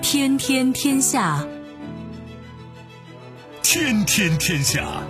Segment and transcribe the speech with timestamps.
[0.00, 1.46] 天天天下，
[3.62, 5.02] 天天天下。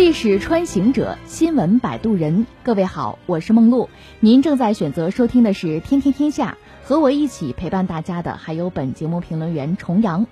[0.00, 2.46] 历史穿行者，新闻摆渡人。
[2.62, 3.90] 各位好，我是梦露。
[4.18, 6.56] 您正在选择收听的是《天天天下》，
[6.88, 10.26] 和我一起陪伴大家的还有本节目评论员重阳。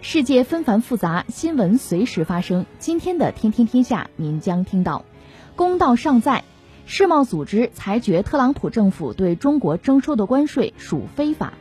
[0.00, 2.64] 世界纷繁复杂，新闻随时发生。
[2.78, 5.04] 今天的《天天天下》，您将听到。
[5.56, 6.44] 公道尚在，
[6.86, 11.54] 世贸组织裁决特朗普政府对中国征收的关税属非法。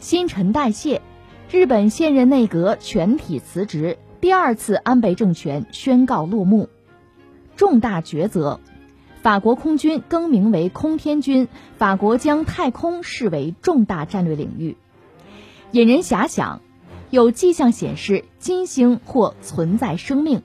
[0.00, 1.00] 新陈代谢，
[1.48, 6.68] 日本现任内阁全体辞职，第二次安倍政权宣告落幕。
[7.56, 8.60] 重大抉择，
[9.20, 14.76] 法国空军更名为空天军，法国将太空视为重大战略领域。
[15.72, 16.60] 引人遐想，
[17.10, 20.44] 有迹象显示金星或存在生命。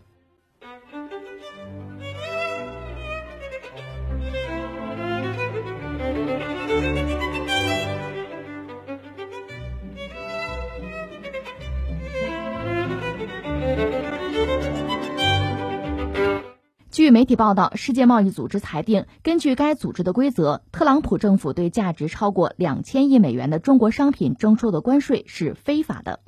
[16.91, 26.19] 据媒体报道，世界贸易组织裁定，根据该组织的规则，特朗普政府对价值超过两千亿美元的中国商品征收的关税是非法的。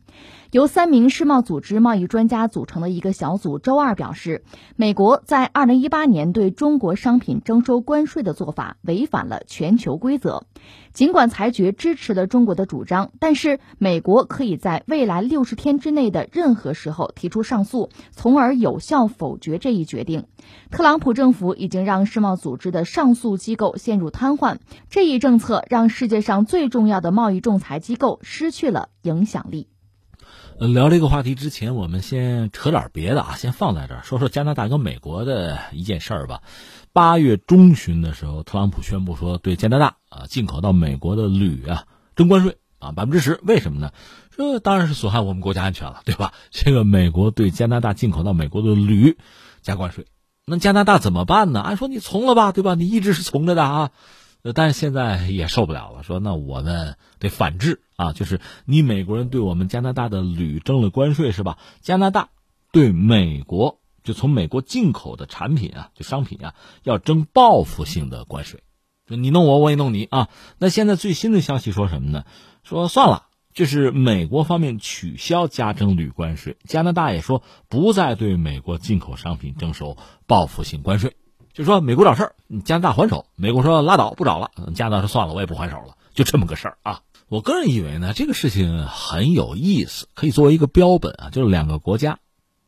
[0.51, 4.45] 由三名世贸组织贸易专家组成的一个小组周二表示，
[4.77, 10.45] 美国在二零一八年对中国商品征收关税的做法违反了全球规则。
[10.93, 20.25] 尽管裁决支持了中国的主张，但是美国可以在未来六十天之内的任何时候提出上诉，从而有效否决这一决定。
[20.69, 24.57] 特朗普政府已经让世贸组织的上诉机构陷入瘫痪，
[24.89, 29.67] 这一政策让世界上最重要的贸易仲裁机构失去了影响力。
[30.59, 36.41] 聊这个话题之前，我们先扯点别的啊，先放在这儿说说加拿大跟美国的一件事儿吧。
[36.93, 43.91] 八月中旬的时候，特朗普宣布说对加拿大啊进口到美国的铝啊征关税啊百分之十，为什么呢？
[44.29, 46.33] 这当然是损害我们国家安全了，对吧？
[46.51, 49.17] 这个美国对加拿大进口到美国的铝
[49.63, 50.05] 加关税，
[50.45, 51.61] 那加拿大怎么办呢？
[51.61, 52.75] 按说你从了吧，对吧？
[52.75, 53.91] 你一直是从着的啊。
[54.53, 61.57] 但是现在也受不了了，说那我们得反制啊，就是你美国人对我们加拿大的铝征了关税是吧？
[61.81, 62.29] 加拿大
[62.71, 68.63] 对美国就从美国进口的产品啊，就商品啊，要征报复性的关税，
[69.07, 70.29] 就你弄我，我也弄你啊。
[70.57, 72.25] 那现在最新的消息说什么呢？
[72.63, 79.97] 说算了，就是美国方面取消加征铝关税，加拿大也说不再对美国进口商品征收
[80.27, 81.15] 报复性关税。
[81.53, 82.35] 就说美国找事儿，
[82.65, 83.27] 加拿大还手。
[83.35, 84.49] 美国说拉倒，不找了。
[84.73, 85.95] 加拿大说算了，我也不还手了。
[86.15, 87.01] 就这么个事儿啊。
[87.29, 91.29] 我个人以为呢，这个事情很有意思，可以作为一个标本啊。
[91.29, 92.17] 就是两个国家，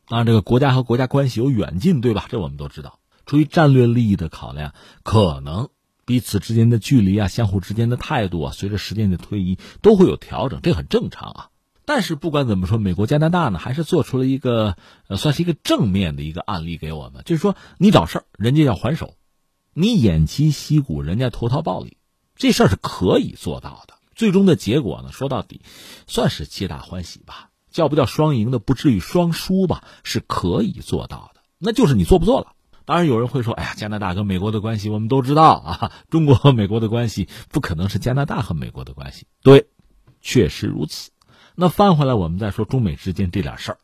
[0.08, 2.26] 当然这个国家和国家关系有远近，对吧？
[2.28, 2.98] 这我们都知道。
[3.26, 4.72] 出于战略利益的考量，
[5.02, 5.68] 可能
[6.04, 11.48] 彼此之间的距离啊，相互之间的态度啊，随着时间的推移都会有调整，这很正常啊。
[11.84, 14.76] 但是不管怎么说，美国加拿大呢，还是做出了一个
[15.08, 19.14] 呃，算是一个正面的一个案例给我们，就是说你找事儿，人家要还手；
[19.72, 21.96] 你偃旗息鼓，人家投桃报李，
[22.36, 23.94] 这事儿是可以做到的。
[24.14, 25.60] 最终的结果呢，说到底，
[26.06, 27.45] 算是皆大欢喜吧，
[27.76, 31.42] 叫不叫双赢的，不至于双输吧，是可以做到的。
[31.58, 32.54] 那就是你做不做了。
[32.86, 39.26] 当然有人会说，哎呀，加拿大跟美国的关系我们都知道啊， 中国和美国的关系不可能是加拿大和美国的关系。
[39.42, 39.68] 对，
[40.22, 41.10] 确实如此。
[41.54, 43.78] 那翻回来，我们再说中美之间这点事儿。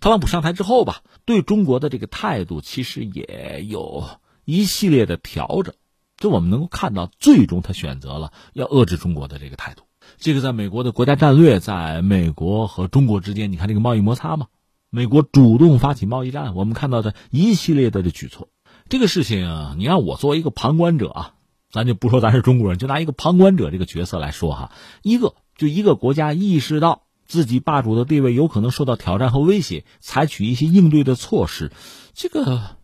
[0.00, 4.08] 特朗普上台之后吧，对中国的这个态度其实也有
[4.44, 5.72] 一系列的调整。
[6.16, 9.84] 这我们能够看到，最终他选择了要遏制中国的这个态度。
[10.20, 14.48] 这个在美国的国家战略，在美国和中国之间，你看这个贸易摩擦嘛，
[14.90, 18.48] 美国主动发起贸易战，我们看到的一系列的这举措。
[18.90, 21.34] 这个事情，你让我作为一个旁观者啊，
[21.70, 24.72] 咱就不说咱是中国人，就拿一个旁观者这个角色来说哈，
[25.02, 25.34] 一个。
[25.56, 31.70] 就一个国家意识到自己霸主的地位有可能受到挑战和威胁，采取一些应对的措施，
[32.14, 32.78] 这个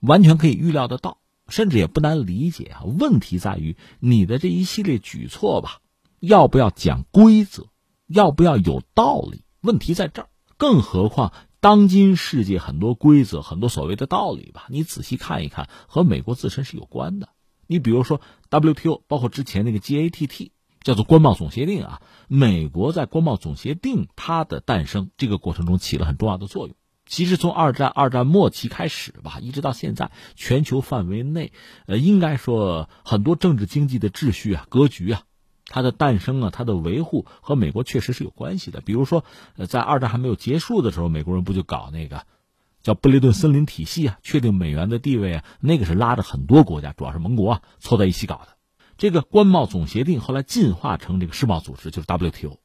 [0.00, 2.82] 完全可以预料得到，甚至也不难理解啊。
[2.82, 5.78] 问题在于你的这一系列举措吧，
[6.26, 7.68] 要不要讲规则，
[8.08, 9.44] 要不要有道理？
[9.60, 10.28] 问题在这儿。
[10.56, 17.28] 更何况当今世界很多规则、很多所谓的道理吧，你仔细看一看，和美国自身是有关的。
[17.68, 18.20] 你比如说
[18.50, 20.50] WTO，包括之前那个 GATT，
[20.82, 26.76] 叫做关贸总协定啊，美国在关贸总协定它的诞生这个过程中起了很重要的作用。
[27.06, 31.52] 其实从二战二战末期开始吧，一直到现在，全球范围内，
[31.86, 35.22] 呃，应该说很多政治经济的秩序啊、格局啊，
[35.66, 38.80] 它的诞生啊、它的维护和美国确实是有关系的。
[38.80, 39.24] 比如说，
[39.56, 42.24] 呃，在二战还没有结束的时候，美国人不就搞那个
[42.82, 48.56] 叫布雷顿森林体系啊，确定美元的地位啊，那个是拉着很多国家，主要是盟国啊，凑在一起搞的。
[48.96, 52.58] 这个关贸总协定后来进化成这个世贸组织，就是 WTO，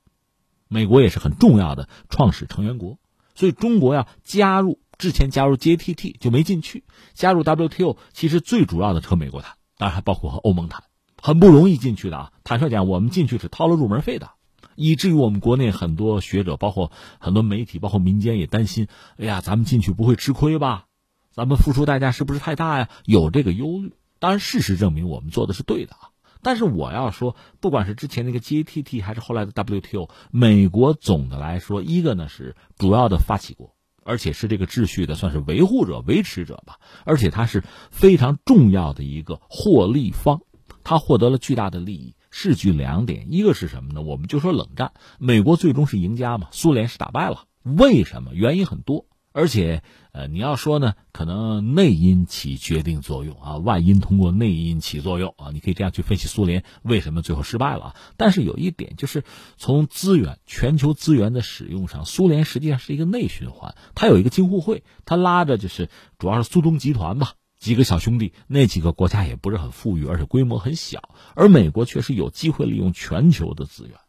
[0.68, 3.00] 美国也是很重要的创始成员国。
[3.34, 6.84] 所以中国要加入之前加入 gtt 就没进去，
[7.14, 10.84] 加入 WTO 其实最主要的和美国谈，当然还包括和欧盟谈，
[11.22, 12.34] 很不容易进去的啊。
[12.44, 14.32] 坦率讲，我们进去是掏了入门费的，
[14.76, 18.88] 以至于我们国内很多学者，包括很多媒体，包括民间也担心：
[19.18, 20.86] 哎呀，咱们进去不会吃亏吧？
[21.32, 22.90] 咱们付出代价是不是太大呀？
[23.06, 23.94] 有这个忧虑。
[24.20, 26.10] 当然，事实证明我们做的是对的啊。
[26.44, 40.42] 但是我要说，不管是之前那个 GATT 还是后来的 WTO，美国总的来说，一个呢是主要的发起国，而且是这个秩序的算是维护者、维持者吧，而且它是非常重要的一个获利方，
[40.84, 42.16] 他获得了巨大的利益。
[42.30, 44.02] 是据两点，一个是什么呢？
[44.02, 48.32] 我们就说冷战，美国最终是赢家嘛，苏联是打败了，为什么？
[48.34, 49.06] 原因很多。
[49.34, 49.82] 而且，
[50.12, 57.96] 呃，你要说呢，可能内因起决定作用啊，外因通过内因起作用啊，你可以这样去分析苏联为什么最后失败了。
[58.18, 59.24] 但是有一点就是，
[59.56, 65.90] 从资源全球资源的使用上，苏联实际上是一个内循环，它有一个京沪会，它拉着就是
[66.20, 74.00] 主要是苏东集团吧，几个小兄弟，那几个国家也不是很富裕，而且规模很小，而美国确实有机会利用全球的资源，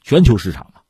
[0.00, 0.82] 全球市场嘛，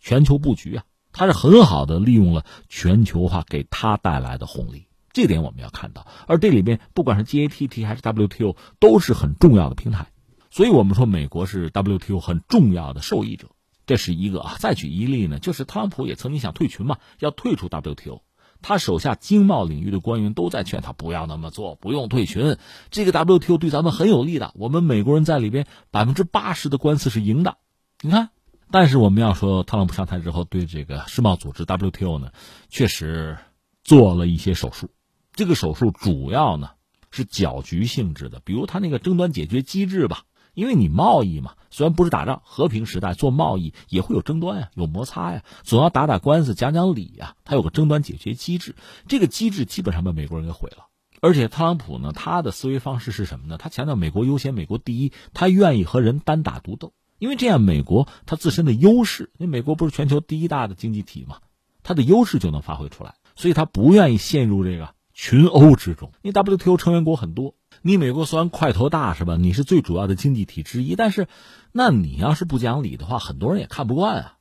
[0.00, 0.84] 全球布局啊。
[1.12, 6.08] 它是很好的利用了全球化给它带来的红利，这点我们要看到。
[6.26, 10.08] 而这里边不管是 GATT 还是 WTO 都是很重要的平台，
[10.50, 13.48] 所以我们说美国是 WTO 很重要的受益者，
[13.86, 14.56] 这是一个啊。
[14.58, 18.22] 再举一例呢，就是特朗普也曾经想退群嘛，要退出 WTO，
[18.62, 22.56] 他手下经贸领域的官员都在劝他不要那么做，不用退群，
[22.90, 27.56] 这个 WTO 对咱们很有利的，我们美国人在里边百分之八十的官司是赢的，
[28.00, 28.30] 你看。
[28.72, 32.30] 但是我们要说，特朗普上台之后，对这个世贸组织 WTO 呢，
[32.68, 33.36] 确实
[33.82, 34.90] 做了一些手术。
[35.32, 36.70] 这个手术主要呢
[37.10, 40.22] 是搅局性质的，比如他那个争端解决机制吧。
[40.54, 47.36] 因为你贸易嘛，虽然不是打仗，和平时代做贸易也会有争端呀，有摩擦呀，总要打打官司，讲讲理呀。
[47.44, 48.74] 它有个争端解决机制，
[49.08, 50.86] 这个机制基本上被美国人给毁了。
[51.20, 53.58] 而且特朗普呢，他的思维方式是什么呢？
[53.58, 56.92] 他强调美国优先，美国第一，他愿意和人单打独斗。
[57.18, 61.36] 因为这样，美国他自身的优势，因为美国不是全球第一大的经济体嘛，
[61.82, 66.10] 他的优势就能发挥出来，所以他不愿意陷入这个群殴之中。
[66.22, 69.36] 因为 WTO 成员国很多，你美国虽然块头大是吧？
[69.36, 71.28] 你是最主要的经济体之一，但是，
[71.72, 74.36] 那你要是不讲理的话，很多人也看不惯啊。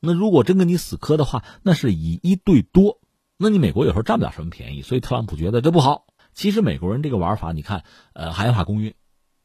[0.00, 3.00] 那如果真跟你死磕的话，那是以一对多，
[3.36, 4.82] 那你美国有时候占不了什么便宜。
[4.82, 6.06] 所以特朗普觉得这不好。
[6.32, 8.94] 其实美国人这个玩法，你看，呃，海洋法公约，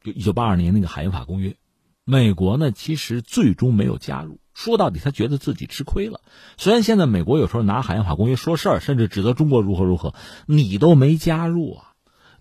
[0.04, 1.56] 就一九八二年那个海洋法公约。
[2.04, 4.40] 美国呢，其实最终没有加入。
[4.54, 6.20] 说到底，他觉得自己吃亏了。
[6.58, 10.14] 虽然现在美国有时候拿海洋法公约说事儿，甚至指责中国如何如何，
[10.46, 11.91] 你都没加入啊，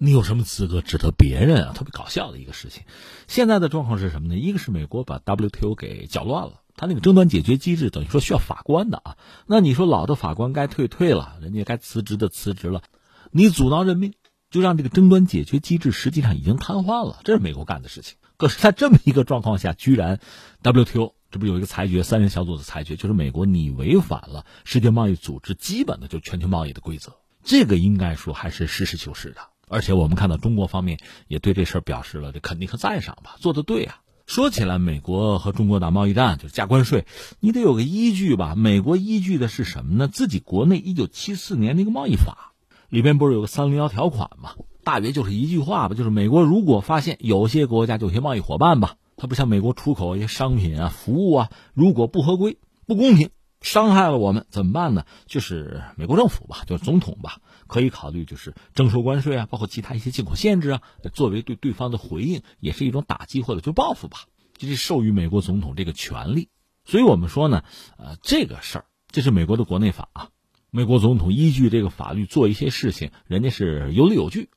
[0.03, 1.74] 你有什么资格指责别人啊？
[1.75, 2.81] 特别搞笑的一个事情。
[3.27, 4.36] 现在的状况是什么呢？
[4.36, 9.15] 一个是美国把 WTO 给搅乱了，他那个争端解决机制等于说需要法官的啊。
[9.46, 12.81] 那你说老的法官该退退了，人家该辞职的辞职了，
[13.29, 14.15] 你阻挠任命，
[14.50, 17.20] 就让这个争端解决机制实际上已经瘫痪了。
[17.24, 18.17] 这是美国干的事情。
[18.38, 20.20] 可是，在这么一个状况下，居然
[20.63, 29.50] WTO 这不有一个裁决，三人小组的裁决，就是美国你违反了世界贸易组织基本的就全球贸易的规则，这个应该说还是实事求是的。
[29.72, 34.01] 而且我们看到中国方面也对这事儿表示了这肯定和赞赏吧，做的对啊。
[34.28, 37.06] 说起来，美国和中国打贸易战就是加关税，
[37.40, 38.56] 你得有个依据吧？
[38.56, 40.08] 美国依据的是什么呢？
[40.08, 42.54] 自己国内一九七四年那个贸易法
[42.90, 44.51] 里边不是有个三零幺条款吗？
[44.84, 53.30] 大约就是一句话吧，就是美国如果发现有些国家就、有些贸易伙伴吧，他不像美国出口一些商品啊、服务啊，如果不合规、不公平，
[53.62, 55.06] 伤害了我们，怎么办呢？
[55.28, 57.38] 就是美国政府吧，就是总统吧，
[57.72, 60.82] 可以考虑就是征收关税啊，包括其他一些进口限制啊，
[61.13, 64.25] 作为对对方的回应，也是一种打击或者就报复吧，
[64.58, 66.50] 就是授予美国总统这个权利。
[66.84, 67.63] 所以我们说呢，
[67.98, 70.30] 呃，这个事儿这是美国的国内法啊，
[70.70, 74.50] 美国总统依据这个法律做一些事情，人家是有理有据。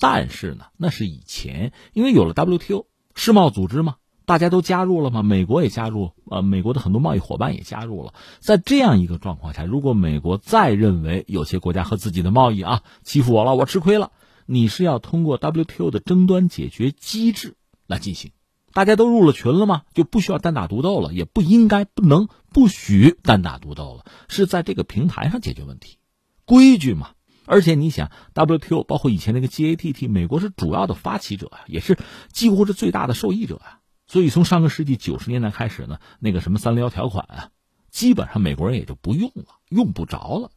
[0.00, 8.14] 但是呢，那是以前，因为有了 WTO 世贸组织嘛，大家都加入了吗，美国也加入，呃，美国的很多贸易伙伴也加入了。
[8.40, 14.12] 在这样一个状况下，如果美国再认为有些国家和自己的贸易啊欺负我了，我吃亏了，
[14.46, 17.54] 你是要通过 WTO 的争端解决机制
[17.86, 18.32] 来进行。
[18.72, 19.82] 大家都入了群了吗？
[19.92, 25.98] 就不需要单打独斗了，也不应该、不能、不许单打独斗了，是在这个平台上解决问题，
[26.44, 27.10] 规矩嘛。
[27.46, 31.98] 而且你想，WTO 包括以前那个 GATT，美国是主要的发起者呀，也是
[32.32, 33.80] 几乎是最大的受益者呀。
[34.06, 37.50] 所以从上个世纪九十年代开始呢，那个什么三零幺条款啊，
[37.90, 40.50] 基本上美国人也就不用了，用不着了。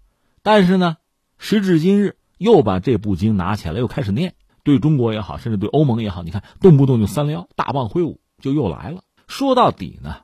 [0.44, 0.98] 但是呢，
[1.38, 4.36] 时至今日又把这部经拿起来，又开始念。
[4.64, 9.02] 对中国也好，甚至对欧盟也好，你看动不动就三零幺，大棒挥舞就又来了。
[9.28, 10.18] 说到底呢，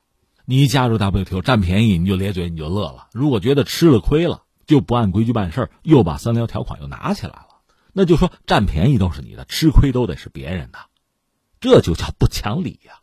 [0.44, 7.48] 你一加入 WTO 占便宜，你就咧嘴你就乐了；如果觉得吃了亏了，就不按规矩办事又把三零幺条款又拿起来了。
[7.94, 10.78] 那就说占便宜都是你的，吃亏都得是别人的，
[11.60, 13.00] 这就叫不讲理呀。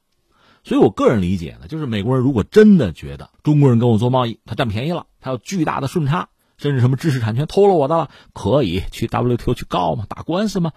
[0.64, 10.06] 所以我个人理解呢，就是美国人如果真的觉得中国人跟我做贸易，他占便宜了，他有巨大的顺差，甚至什么知识产权偷了我的了，可以去 WTO 去告嘛？
[10.08, 10.72] 打官司吗？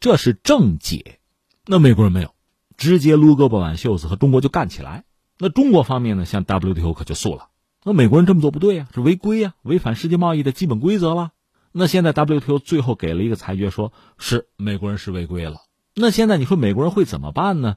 [0.00, 1.18] 这是正解，
[1.66, 2.34] 那美国人没有，
[2.76, 5.04] 直接撸胳膊挽袖子和中国就干起来。
[5.38, 7.48] 那中国方面呢，向 WTO 可就诉了。
[7.84, 11.30] 那美国人这么做不对呀，是违规呀，违反世界贸易的基本规则了。
[11.70, 15.58] 那现在 WTO 最后给了一个裁决，说是美国人是违规了。
[15.94, 17.76] 那现在你说美国人会怎么办呢？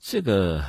[0.00, 0.64] 这个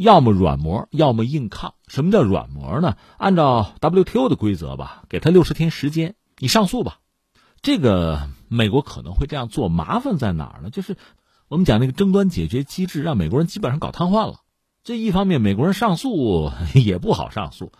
[0.00, 1.74] 要么软磨，要么硬抗。
[1.86, 2.96] 什么叫软磨呢？
[3.18, 7.00] 按照 WTO 的规则吧，给他六十天时间，你上诉吧。
[7.62, 10.70] 这个美国可能会这样做，麻烦在哪儿呢？
[10.70, 10.96] 就是
[11.48, 14.40] 我们讲那个争端解决机制，让美国人基本上搞瘫痪了。
[14.82, 17.70] 这一方面，美国人上诉 也不好上诉，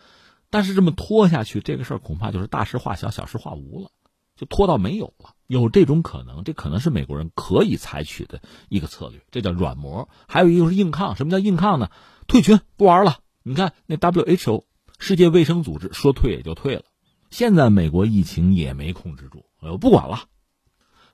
[0.50, 3.88] 但是这么拖下去，这个事儿恐怕就是大事化小，小事化无了，
[4.36, 5.30] 就拖到没有了。
[5.50, 10.08] 有这种可能，这可能是美国人可以采取的一个策略，这叫软磨。
[10.28, 11.90] 还有一个是硬抗，什么叫硬抗呢？
[12.28, 13.18] 退群不玩了。
[13.42, 14.62] 你看那 WHO
[15.00, 16.84] 世界卫生组织说退也就退了。
[17.30, 19.44] 现在美国疫情也没控制住。
[19.58, 20.26] 我不管了，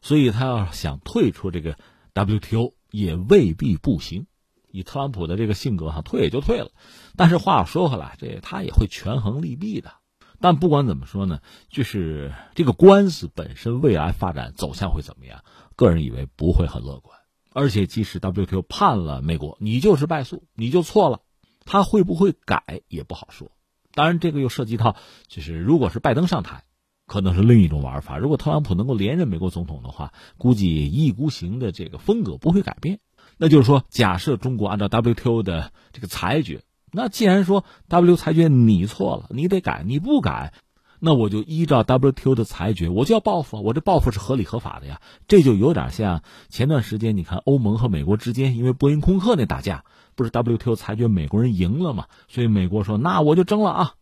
[0.02, 1.78] 所以他要想退出这个
[2.12, 4.26] WTO 也未必不行。
[4.70, 6.72] 以特朗普的这个性格哈，退也就退了。
[7.16, 9.94] 但是话说回来，这他也会权衡利弊的。
[10.40, 15.44] 但不管怎么说呢，就是这个官司本身未来发展走向会怎么样？
[15.76, 17.18] 个人以为不会很乐观。
[17.52, 21.20] 而且即使 WTO 判了美国，你就是败诉，你就错了，
[21.64, 23.50] 他会不会改也不好说。
[23.94, 26.64] 当然，这个又涉及到，就是如果是拜登上台。
[27.08, 28.18] 可能是另一种玩法。
[28.18, 32.98] 如果特朗普能够连任美国总统的话，估计一意孤行的这个风格不会改变。
[33.36, 36.64] 那就是说，假设中国按照 WTO 的这个裁决，
[36.96, 40.54] 那既然说 W 裁决你错了，你得改，你不改，
[40.98, 45.02] 那我就依照 WTO 的裁决，我就要报复，我这报复是合理合法的呀。
[45.28, 49.84] 这就有点像前段时间你看欧盟和美国之间因为波音空客那打架，
[50.14, 52.06] 不是 WTO 裁决美国人赢了嘛？
[52.28, 53.94] 所以美国说那我就争了啊。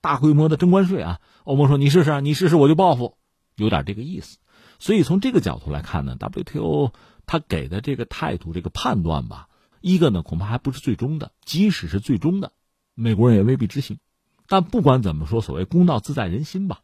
[0.00, 1.20] 大规模的征关税啊！
[1.44, 3.14] 欧盟说你试试，你试试我就报复，
[3.54, 4.38] 有点这个意思。
[4.80, 6.90] 所以从这个角度来看呢，WTO
[7.24, 9.46] 他给的这个态度、这个判断吧，
[9.82, 12.52] 一个呢恐怕还不是最终的，即使是最终的，
[12.94, 13.98] 美国人也未必执行。
[14.46, 16.80] 但不管怎么说，所谓公道自在人心吧，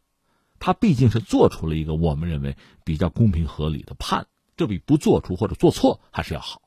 [0.59, 4.27] 他毕竟是做出了一个我们认为比较公平合理的判，
[4.57, 6.61] 这比不做出或者做错还是要好。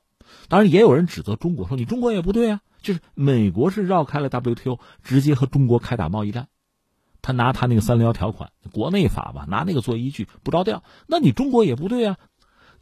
[0.47, 2.61] 当然，也有人指责中国说你中国也不对啊。
[2.81, 6.47] 就是美国是绕开了 WTO，直接和中国开打贸易战，
[7.21, 10.83] 他拿他那个三零幺条款，国内法吧，拿那个做依据不着调。
[11.05, 12.17] 那你中国也不对啊，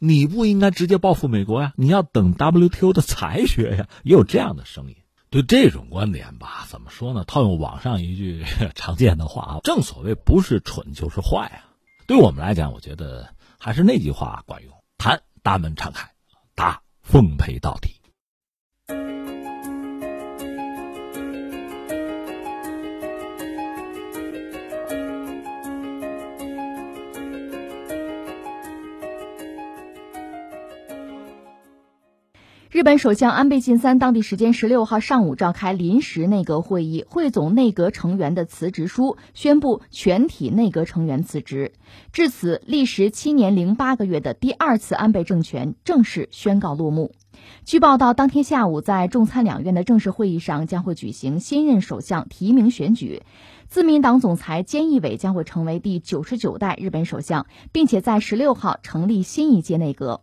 [0.00, 3.88] 你不应该直接报复美国呀，你要等 WTO 的裁决呀。
[4.02, 4.96] 也有这样的声音，
[5.28, 7.22] 对这种观点吧，怎么说呢？
[7.24, 11.68] 套用网上一句 常见的话啊，正所谓不是蠢就是坏啊。
[12.06, 16.10] 对我们来讲，我觉得还是那句话管用：谈大门敞开，
[16.54, 17.99] 答奉陪到底。
[32.70, 41.72] 日本首相安倍晋三当地时间十六号上午召开临时内阁会议，汇总内阁成员的辞职书，宣布全体内阁成员辞职。
[42.12, 47.10] 至此，历时七年零八个月的第二次安倍政权正式宣告落幕。
[47.64, 53.24] 据报道，当天下午在众参两院的正式会议上将会举行新任首相提名选举，
[53.66, 60.20] 自民党总裁菅义伟将会成为第九十九代日本首相，并且在十六号成立新一届内阁。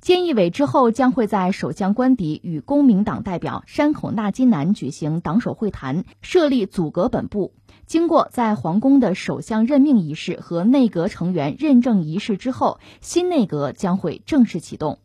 [0.00, 7.52] 菅义伟之后将会在首相官邸与公民党代表山口纳金男举行党首会谈，设立组阁本部。
[7.84, 14.98] 经过在皇宫的首相任命仪式和内阁成员认证仪式之后，新内阁将会正式启动。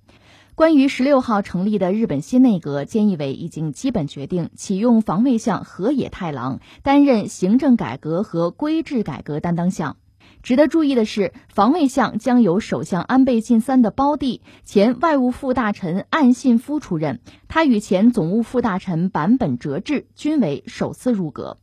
[0.56, 9.98] 关于十六号成立的日本新内阁，菅义伟已经基本决定启用防卫相河野太郎担任行政改革和规制改革担当相。
[10.44, 21.58] 值得注意的是，防卫相将由首相安倍晋三的胞弟、前外务副大臣岸信夫出任，他与前总务副大臣坂本哲志均为首次入阁。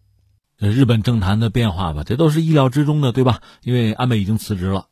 [0.57, 3.43] 日本政坛的变化吧，这都是意料之中的，对吧？
[3.63, 4.87] 因为安倍已经辞职了，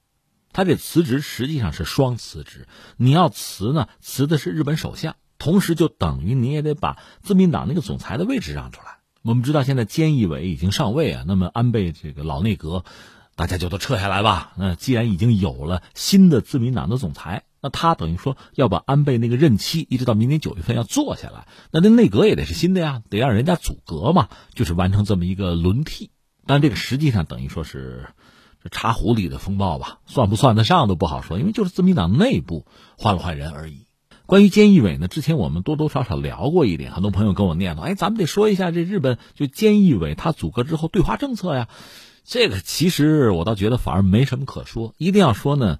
[0.52, 2.66] 他这辞职实际上是双辞职。
[2.98, 8.98] 你要辞呢，辞的是日本首相，同时就等于你也得把自民党那个总裁的位置让出来。
[9.22, 12.84] 我们知道现在菅义伟已经上位啊，那么安倍这个老内阁。
[13.38, 14.52] 大家就都撤下来吧。
[14.56, 21.46] 那既然已经有了新的自民党的总裁，那他等于说要把安倍那个任期一直到明年九月份要做下来。
[21.70, 26.10] 那这内阁也得是新的呀，得让人家组阁嘛，就是完成这么一个轮替。
[26.46, 28.08] 但这个实际上等于说是
[28.60, 32.66] 这茶壶里的风暴吧，算不算得上都不好说，因为就是自民党内部
[32.96, 33.86] 换了换人而已。
[34.26, 41.68] 关于菅义伟呢，之前我们多多少少聊过一点，很多朋友跟我念叨，哎，咱们得说一下这日本就菅义伟他组阁之后对华政策呀。
[42.30, 45.78] 这个其实我倒觉得反而没什么可说，一定要说呢，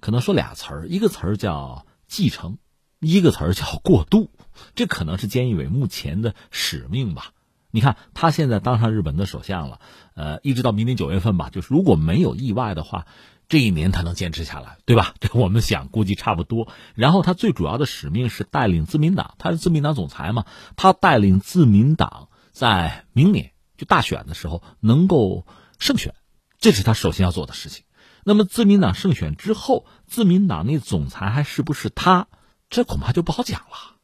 [0.00, 2.56] 可能说俩词儿，一个词儿叫继承，
[3.00, 4.30] 一个词儿叫过渡，
[4.74, 7.32] 这可能是菅义伟目前的使命吧。
[7.70, 9.78] 你看他现在当上日本的首相了，
[10.14, 13.04] 呃，一直到明年九月份吧，就是如果没有意外的话，
[13.46, 15.12] 这一年他能坚持下来，对吧？
[15.20, 16.68] 这我们想估计差不多。
[16.94, 25.44] 然后他最主要的使命是带领自民党，他是自民党总裁嘛，他带领自民党在明年就大选的时候能够。
[25.80, 26.14] 胜选，
[26.60, 27.84] 这是他首先要做的事情。
[28.22, 32.28] 那么，自民党胜选之后，自民党那总裁还是不是他？
[32.68, 33.96] 这恐怕就不好讲了。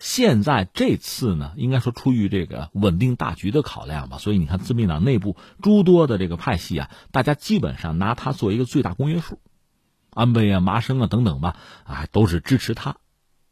[0.00, 9.38] 现在这次呢，应该说出于这个稳定大局的考量吧，所以你看，自民党内部诸多的这个派系啊，大家基本上拿他做一个最大公约数，
[10.10, 12.96] 安倍啊、麻生啊等等吧，啊，都是支持他。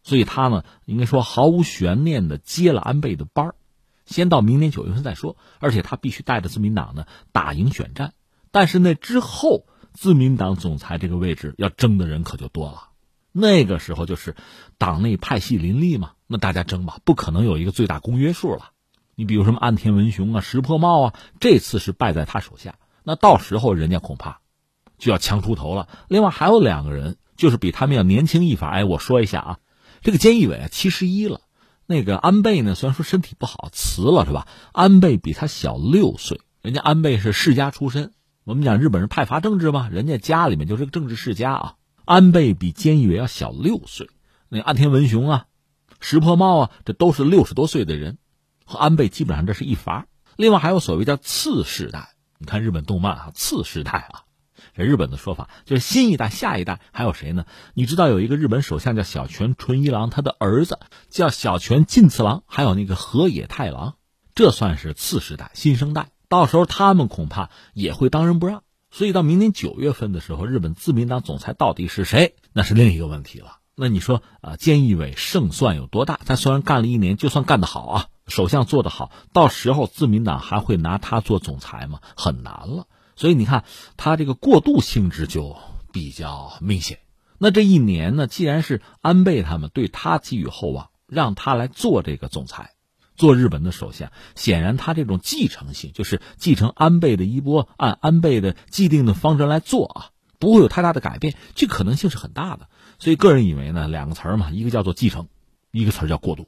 [0.03, 3.55] 所以他呢，应该说毫无悬念的接了安倍的班儿。
[4.09, 8.15] 先到明年九月份再说，而且他必须带着自民党呢打赢选战。
[8.51, 12.89] 但是那之后，自民党总裁这个位置要争的人可就多了。
[13.31, 14.35] 那个时候就是
[14.79, 18.71] 党内派系林立嘛，那大家争吧，不可能有一个最大公约数了。
[19.15, 24.41] 你比如什么岸田文雄啊、石破茂啊，这次是败在他手下，那到时候人家恐怕
[24.97, 25.89] 就要强出头了。
[26.09, 28.71] 另外还有两个人，就是比他们要年轻一法。
[28.71, 29.59] 哎，我说一下啊，
[30.01, 31.43] 这个菅义伟啊，七十一了。
[31.91, 32.75] 那个安倍呢？
[32.75, 34.47] 虽然说身体不好，辞了是吧？
[34.73, 38.13] 安倍比他小六岁，人家安倍是世家出身。
[38.45, 41.75] 我们讲日本人派阀政治嘛，人家家里面就是个政治世家啊。
[42.05, 44.11] 安倍比菅义伟要小六岁。
[44.51, 45.47] 那岸田文雄啊，
[45.99, 48.19] 石破茂啊，这都是六十多岁的人，
[48.67, 50.07] 和安倍基本上这是一阀。
[50.37, 54.28] 另外还有所谓叫次世代，你看日本动漫啊，次世代啊。
[54.79, 57.47] 这日本的说法就是新一代、下一代还有谁呢？
[57.75, 60.79] 你知道有一个日本首相叫小泉纯一郎，他的儿子
[61.11, 63.97] 叫小泉进次郎，还有那个河野太郎，
[64.37, 66.11] 这算是次世代、新生代。
[66.29, 68.63] 到时候他们恐怕也会当仁不让。
[68.93, 73.57] 所以到明年九月份的时候，日本自民党总裁到底是谁，那是另一个问题了。
[73.75, 76.21] 那你说啊，菅义伟胜算有多大？
[76.25, 81.99] 他虽然干了一年，就算干得好啊，首相做得好，到时候自民党还会拿他做总裁吗？
[82.17, 82.87] 很难了。
[83.19, 83.65] 所以你看，
[83.97, 85.57] 他这个过渡性质就
[85.93, 87.01] 比较明显。
[87.37, 92.75] 那这一年呢，既然是安倍他们对他寄予厚望，让他来做这个总裁，
[93.17, 102.69] 做日本的首相，显然他这种继承性，就是继承安倍的衣钵，按安倍的既定的方针来做啊，不会有太大的改变，这可能性是很大的。
[103.01, 105.27] 所以个人以为呢，两个词儿嘛，一个叫做继承，
[105.73, 106.47] 一个词儿叫过渡。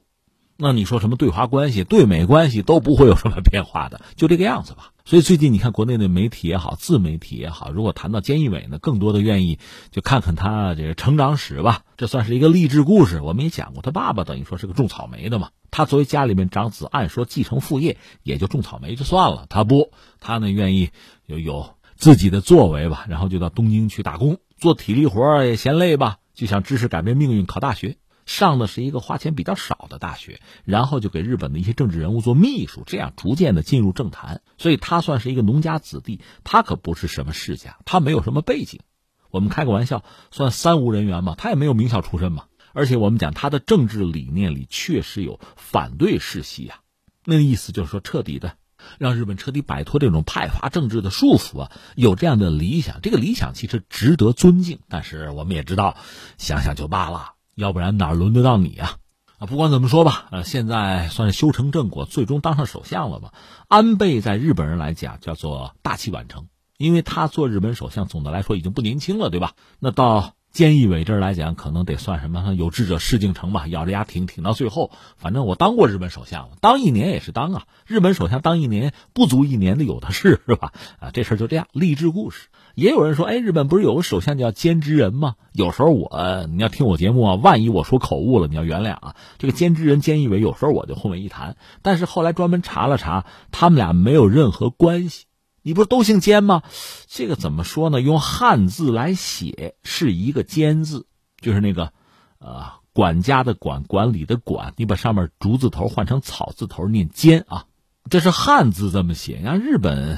[0.63, 4.91] 那你说什么对华关系、对美关系都不会有什么变化的， 就这个样子吧。
[5.05, 9.57] 所以最近你看国内的媒体也好，自媒体也好，如果谈到菅义伟呢，更多的愿意
[9.89, 11.81] 就看看他这个成长史吧。
[11.97, 13.21] 这算是一个励志故事。
[13.21, 15.49] 我们也讲过，他爸爸等于说是个种草莓的嘛。
[15.71, 20.91] 他作为家里面长子，按说继承父业也就种草莓就算了，他不，他呢愿意
[21.25, 27.97] 有有自己的作为吧，然后就到东京去打工，做体力活也嫌累吧，就想知识改变命运，考大学。
[28.25, 34.41] 上的是一个花钱比较少的大学，然后就给日本的一些政治人物做秘书，这样逐渐的进入政坛。
[34.57, 38.79] 所以他算是一个农家子弟，他可不是什么世家，他没有什么背景。
[39.29, 42.45] 我们开个玩笑，算三无人员嘛，他也没有名校出身嘛。
[42.73, 46.79] 而且我们讲他的政治理念里确实有反对世袭啊，
[47.25, 48.55] 那个意思就是说彻底的
[48.97, 54.79] 让日本彻底摆脱这种派阀政治的束缚啊，有这样的理想，这个理想其实值得尊敬。
[54.87, 55.97] 但是我们也知道，
[56.37, 57.33] 想想就罢了。
[57.55, 58.97] 要不然哪轮得到你呀？
[59.39, 63.33] 啊，不管怎么说吧，呃，现在算是修成正果，最终当上首相了吧？
[63.67, 66.45] 安倍在日本人来讲叫做大器晚成，
[66.77, 69.53] 因为他做日本首相，总的来说已经不年轻了，对吧？
[69.79, 72.53] 那到菅义伟这儿来讲，可能得算什么？
[72.53, 74.91] 有志者事竟成吧，咬着牙挺挺到最后。
[75.17, 77.63] 反正我当过日本首相，当一年也是当啊。
[77.87, 80.71] 日本首相当一年不足一年的有的是，是吧？
[80.99, 82.49] 啊，这事儿就这样，励志故事。
[82.75, 85.35] 也有人说，哎，日本不是有个首相叫菅直人吗？
[85.53, 89.15] 有时候我你要听我节目啊，万一我说口误了，你要原谅啊。
[89.37, 91.57] 这个菅直人、菅义伟，有时候我就混为一谈。
[91.81, 95.25] 但是后来专门查了查，他们俩没有任何关系。
[95.63, 96.63] 你不是都姓菅吗？
[97.07, 98.01] 这个怎么说呢？
[98.01, 101.05] 用汉字来写是一个“菅”字，
[101.39, 101.93] 就是那个，
[102.39, 104.73] 呃，管家的管，管理的管。
[104.77, 107.65] 你把上面竹字头换成草字头，念“菅”啊，
[108.09, 109.37] 这是汉字这么写。
[109.37, 110.17] 你看日本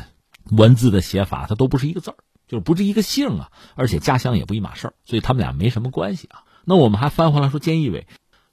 [0.49, 2.15] 文字的写法，它都不是一个字儿，
[2.53, 6.43] 就是不是一个姓啊，而且家乡也不一码事儿，所以他们俩没什么关系啊。
[6.65, 8.05] 那我们还翻回来说，菅义伟。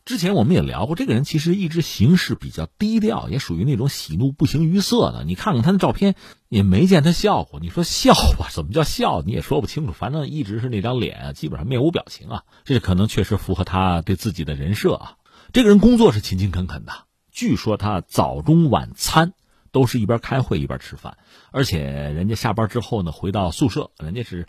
[0.07, 5.23] 之前我们也聊过，这个人其实一直行事比较低调，也属于那种喜怒不形于色的。
[5.25, 6.15] 你看看他的照片，
[6.49, 7.61] 也没见他笑过。
[7.61, 9.21] 你说笑吧，怎么叫笑？
[9.21, 9.93] 你也说不清楚。
[9.93, 12.45] 反正一直是那张脸，基本上面无表情啊。
[12.65, 15.17] 这可能确实符合他对自己的人设啊。
[15.53, 16.93] 这个人工作是勤勤恳恳的，
[17.31, 19.35] 据说他早中晚餐
[19.73, 21.19] 都是一边开会一边吃饭，
[21.51, 24.47] 而且人家下班之后呢，回到宿舍，人家是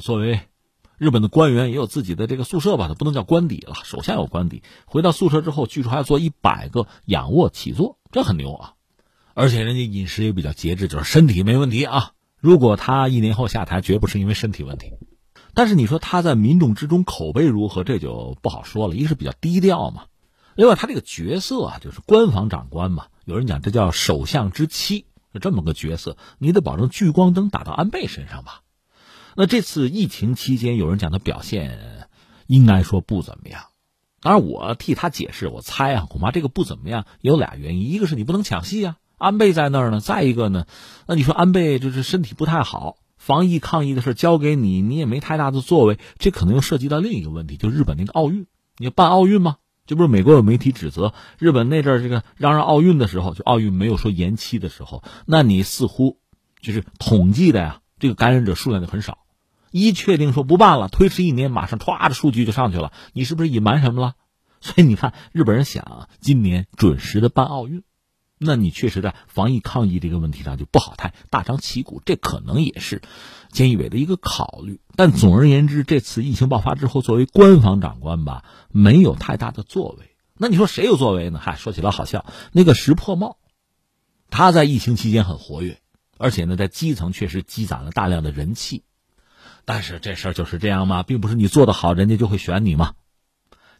[0.00, 0.40] 作为。
[0.98, 3.74] 日本的官员也有自己的这个宿舍吧，他不能叫官邸了。
[3.82, 8.74] 首先有官邸，回到宿舍之后，据说还要做一百个仰卧起坐，这很牛啊！
[9.34, 12.12] 而且人家饮食也比较节制，就是身体没问题啊。
[12.38, 14.92] 如果他一年后下台，绝不是因为身体问题。
[15.54, 18.94] 但是你说他在民众之中口碑如何，这就不好说了。
[18.94, 20.04] 一个是比较低调嘛，
[20.54, 23.06] 另外他这个角色啊，就是官房长官嘛。
[23.24, 28.62] 有人讲这叫首相之妻，就这么个角色，你得保证聚光灯打到安倍身上吧。
[29.36, 32.08] 那这次疫情期间，有人讲他表现
[32.46, 33.62] 应该说不怎么样。
[34.20, 40.66] 当然，我替他解释，我猜啊，恐怕这个不怎么样有俩原因：一个是你不能抢戏啊，安倍在那儿呢；再一个呢，
[41.06, 49.56] 那你说安倍就是身体不太好，防疫抗疫的事交给你，你也没太大的作为，这可能又涉及到另一个问题，就日本那个奥运，你要办奥运吗？
[49.86, 56.18] 这不是美国有媒体指责日本那阵儿这个嚷嚷奥运的时候，就奥运没有说延期的时候，那你似乎
[56.60, 59.18] 就是统计的呀，这个感染者数量就很少。
[59.70, 62.92] 一确定说不办了，推迟一年，马上歘的数据就上去了。
[63.14, 64.14] 你是不是隐瞒什么了？
[64.60, 67.82] 所以你看，日本人想今年准时的办奥运，
[68.38, 72.02] 那你确实在防疫抗疫这个问题上就不好太大张旗鼓。
[72.04, 73.00] 这可能也是
[73.52, 74.80] 菅义伟的一个考虑。
[74.96, 80.10] 但总而言之，这次疫情爆发之后，作为官方长官吧，没有太大的作为。
[80.36, 81.38] 那你说谁有作为呢？
[81.40, 83.36] 嗨，说起来好笑，那个石破茂，
[84.30, 85.78] 他在疫情期间很活跃，
[86.18, 88.82] 而且呢，在基层确实积攒了大量的人气。
[89.64, 91.04] 但是这事儿就是这样吗？
[91.04, 92.94] 并不是你做的好，人家就会选你吗？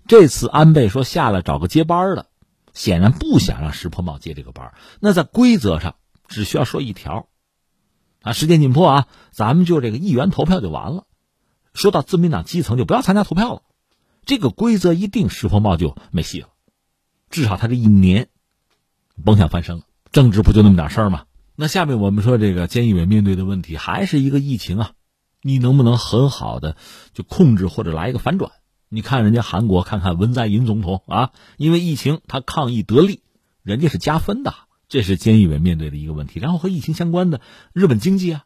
[0.07, 2.27] 这次安倍说下来找个接班的，
[2.73, 4.73] 显然不想让石破茂接这个班。
[5.01, 5.97] 那在规则上
[6.29, 7.27] 只需要说一条，
[8.23, 11.05] 啊，时间紧迫啊，咱们就这个议员投票就完了。
[11.75, 13.63] 说到自民党基层就不要参加投票了，
[14.25, 16.49] 这个规则一定，石破茂就没戏了。
[17.31, 18.29] 至少他这一年
[19.25, 19.83] 甭想翻身了。
[20.11, 21.25] 政治不就那么点事儿吗？
[21.57, 24.93] 那下面我们说这个菅义伟面对的问题还是一个疫情啊。
[25.41, 26.77] 你能不能很好的
[27.15, 28.53] 就控制或者来一个反转？
[28.89, 33.23] 你看人家韩国，看看文在寅总统啊，因为疫情他抗疫得利，
[33.63, 34.55] 人家是加分的，
[34.93, 36.39] 这是菅义伟面对的一个问题。
[36.39, 37.41] 然后和疫情相关的
[37.73, 38.45] 日本经济啊，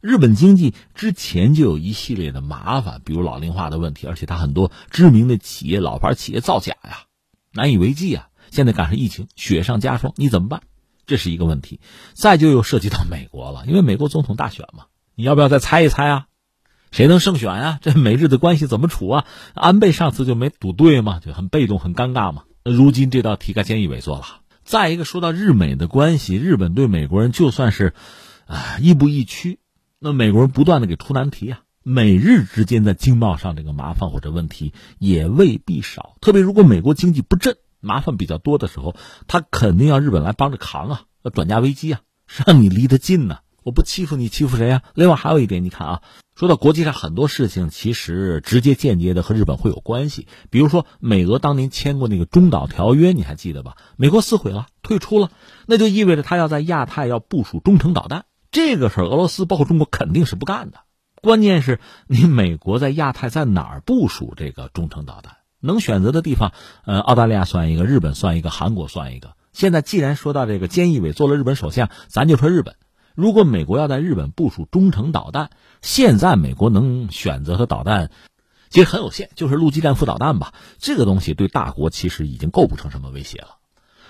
[0.00, 7.00] 日本经济之前就有一系列的麻烦，比如老龄化的问题，而且它很多知名的企业、老牌企业造假呀，
[7.52, 8.28] 难以为继啊。
[8.50, 10.62] 现在赶上疫情，雪上加霜，你怎么办？
[11.04, 11.80] 这是一个问题。
[12.14, 14.86] 再就又涉及到美国了，因为美国总统大选嘛。
[15.14, 16.28] 你要不要再猜一猜啊？
[16.92, 17.78] 谁能胜选啊？
[17.82, 19.26] 这美日的关系怎么处啊？
[19.52, 21.20] 安倍上次就没赌对嘛？
[21.20, 22.44] 就很被动、很尴尬嘛。
[22.64, 24.24] 如今这道题该菅义伟做了。
[24.64, 27.92] 再一个，说到日美的关系，日本对美国人就算是
[28.46, 29.58] 啊亦步亦趋，
[29.98, 31.60] 那美国人不断的给出难题啊。
[31.82, 36.16] 美日之间在经贸上这个麻烦或者问题也未必少。
[36.22, 38.96] 特别如果美国经济不振、麻烦比较多的时候，
[39.26, 42.00] 他肯定要日本来帮着扛啊，要转嫁危机啊，
[42.46, 43.40] 让你离得近呢。
[43.64, 44.82] 我不欺负你，欺负谁呀？
[44.94, 46.02] 另外还有一点，你看啊，
[46.36, 50.28] 说到国际上很多事情，其实直接间接的和日本会有关系。
[50.50, 53.76] 比如说，美俄当年签过那个中导条约，你还记得吧？
[53.96, 55.30] 美国撕毁了，退出了，
[55.66, 58.26] 那就意味着他要在亚太要部署中程导弹。
[58.50, 60.80] 这个事儿，俄罗斯包括中国肯定是不干的。
[61.22, 65.38] 关键是你美国在亚太在哪儿部署这个中程导弹？
[65.60, 66.52] 能选择的地方，
[66.84, 69.34] 呃，澳大利亚算一个，日本算一个，韩国算一个。
[69.54, 72.74] 现在既然说到这个，菅义伟做了日本首相，咱就说日本。
[73.14, 75.50] 如果美国要在日本部署中程导弹，
[75.82, 78.10] 现在美国能选择的导弹
[78.70, 80.52] 其实很有限，就是陆基战斧导弹吧。
[80.78, 83.58] 这个东西对大国其实已经构不成什么威胁了。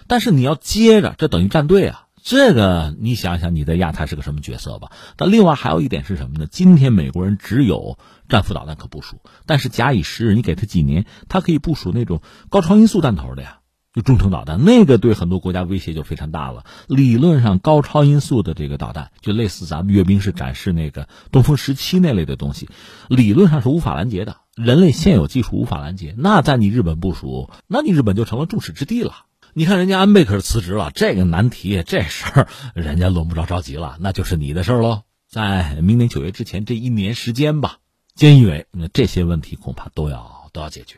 [0.07, 4.91] 但是你要接着，这等于站队啊，这个你想想，你在亚太是个什么角色吧？
[5.17, 6.47] 但另外还有一点是什么呢？
[6.51, 7.99] 今天美国人只有
[8.31, 13.59] 战斧导弹可部署，但是假以时日，你给他几年，他可以部署那种高超音速弹头的呀，
[13.95, 16.65] 就中程导弹，那个对很多国家威胁就非常大了。
[16.89, 22.69] 理论上，高超音速的这个导弹，就类似咱们阅兵式展示那个东风十七那类的东西，
[23.09, 24.39] 理论上是无法拦截的。
[24.57, 29.27] 人类现有技术无法拦截，那在你日本部署，那你日本就成了众矢之的了。
[29.53, 35.03] 你看人家安倍可是辞职了，这个难题，这事儿人家轮不着着急了，那就是你的事儿喽。
[35.29, 37.79] 在明年九月之前这一年时间吧，
[38.17, 40.97] 菅义伟，那这些问题恐怕都要都要解决，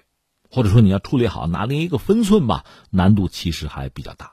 [0.56, 4.32] 或者说你要处理好拿捏一个分寸吧，难度其实还比较大。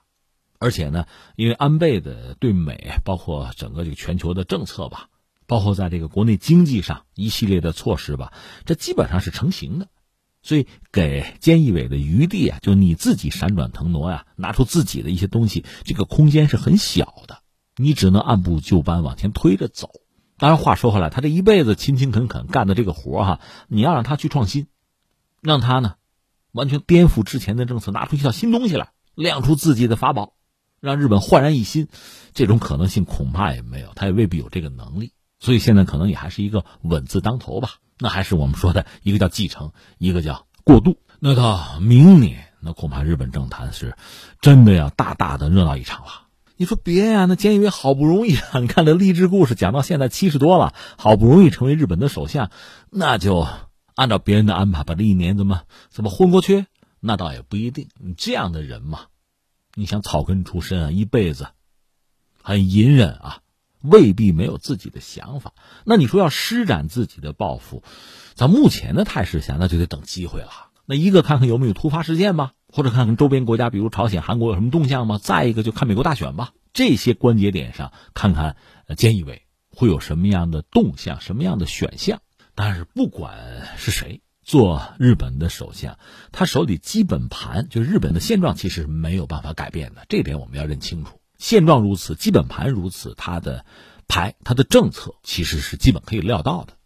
[0.57, 1.05] 而且呢，
[1.35, 5.09] 因为安倍的对美，包括整个这个全球的政策吧。
[5.45, 8.31] 包括在这个国内经济上一系列的措施吧，
[8.63, 9.89] 这基本上是成型的，
[10.41, 17.39] 所以给菅义伟的余地啊，就你自己闪转腾挪呀，拿出自己的一些东西，这个空间是很小的，
[17.75, 19.89] 你只能按部就班往前推着走。
[20.37, 24.67] 当然，话说回来，他这一辈子勤勤恳恳干的这个活哈，你要让他去创新，
[25.41, 25.95] 让他呢
[26.53, 30.35] 完全颠覆之前的政策，拿出一套新东西来，亮出自己的法宝，
[30.79, 31.89] 让日本焕然一新，
[32.33, 35.11] 这种可能性恐怕也没有，他也未必有这个能力。
[35.39, 40.99] 所以现在可能也还是一个稳字当头吧，那还是我们说的一个叫继承，一个叫过渡。
[41.19, 43.97] 那到明年，那恐怕日本政坛是
[44.39, 46.11] 真的要大大的热闹一场了。
[46.55, 52.51] 你说别呀，那菅义伟好不容易啊，你看这励志故事讲到现在七十多了，好不容易成为日本的首相，
[52.89, 53.47] 那就
[53.95, 56.65] 按照别人的安排把这一年怎么怎么混过去？
[56.99, 57.89] 那倒也不一定。
[58.17, 59.07] 这样的人嘛，
[59.75, 61.47] 你想草根出身啊，一辈子
[62.41, 63.39] 很隐忍啊。
[63.81, 65.51] 未必没有自己的想法，
[65.83, 67.83] 那你说要施展自己的抱负，
[68.33, 70.51] 在目前的态势下，那就得等机会了。
[70.85, 75.19] 那一个看看有没有突发事件吧，或者看看周边国家，比如朝鲜、韩国有什么动向吗？
[75.21, 76.53] 再一个就看美国大选吧。
[76.71, 78.55] 这些关节点上，看看
[78.87, 82.21] 菅义伟会有什么样的动向，什么样的选项。
[82.55, 85.97] 但是不管是谁做日本的首相，
[86.31, 90.05] 他手里基本盘就日本的现状，其实没有办法改变的。
[90.09, 91.19] 这点我们要认清楚。
[91.37, 93.65] 现状如此，基本盘如此，他的
[94.07, 96.77] 牌、他的政策其实是基本可以料到的。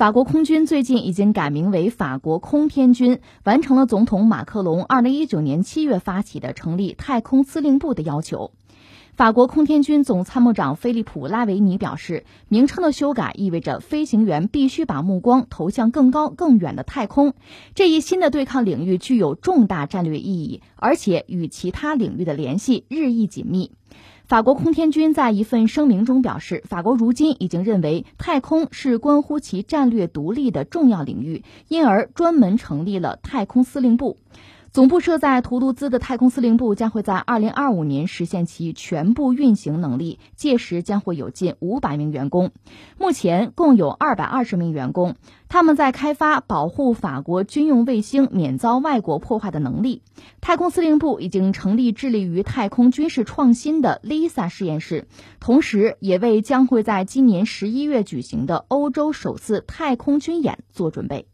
[0.00, 8.52] 法国空军最近已经改名为法国空天军，完成了总统马克龙二零一九年七月发起的成立太空司令部的要求。
[9.12, 17.34] 法国空天军总参谋长菲利普·拉维尼表示，名称的修改意味着飞行员必须把目光投向更高、更远的太空。
[17.74, 23.72] 这一新的对抗领域具有重大战略意义，而且与其他领域的联系日益紧密。
[24.30, 34.18] 法国空天军在一份声明中表示，法国如今已经认为太空是关乎其战略独立的重要领域，因而专门成立了太空司令部。
[34.72, 42.52] 总部设在图卢兹的太空司令部将会在二零二五年实现其全部运行能力，届时将会有近五百名员工。
[42.96, 45.16] 目前共有二百二十名员工，
[45.48, 50.02] 他们在开发保护法国军用卫星免遭外国破坏的能力。
[50.40, 55.08] 太空司令部已经成立致力于太空军事创新的 LISA 实验室，
[55.40, 61.26] 同时也为将会在今年十一月举行的欧洲首次太空军演做准备。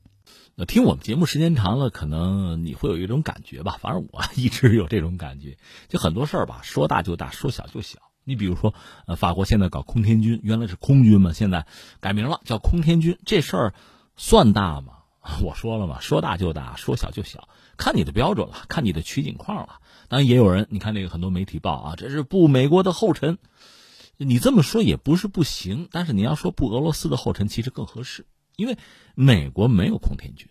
[0.58, 3.76] 那听我们节目时间长了，可能你会有一种感觉吧。
[3.78, 7.98] 反正我 一直有这种感觉，就很多事儿吧，说大就大，说小就小。
[8.24, 8.72] 你比如说，
[9.06, 11.66] 呃，法国现在搞空天军，原来是空军嘛，现在
[12.00, 13.18] 改名了，叫空天军。
[13.26, 13.74] 这事儿
[14.16, 14.94] 算大吗？
[15.44, 19.80] 我说了嘛，说大就大，说小就小，看你的标准了，看你的取景框了。
[20.08, 23.36] 当然，也有人，你看那个很多媒体报啊，这是步美国的后尘。
[24.16, 28.24] 你这么说也不是不行，但是你要说步俄罗斯的后尘，其实更合适。
[28.56, 28.76] 因为
[29.14, 30.48] 美国没有空天军，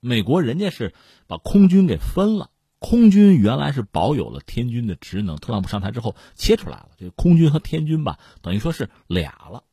[0.00, 0.94] 美国人家是
[1.26, 2.50] 把空军给分了。
[2.78, 9.64] 空军原来是保有了天军的职能，特朗普上台之后切出来了，这空军和天军吧，等于说是俩了。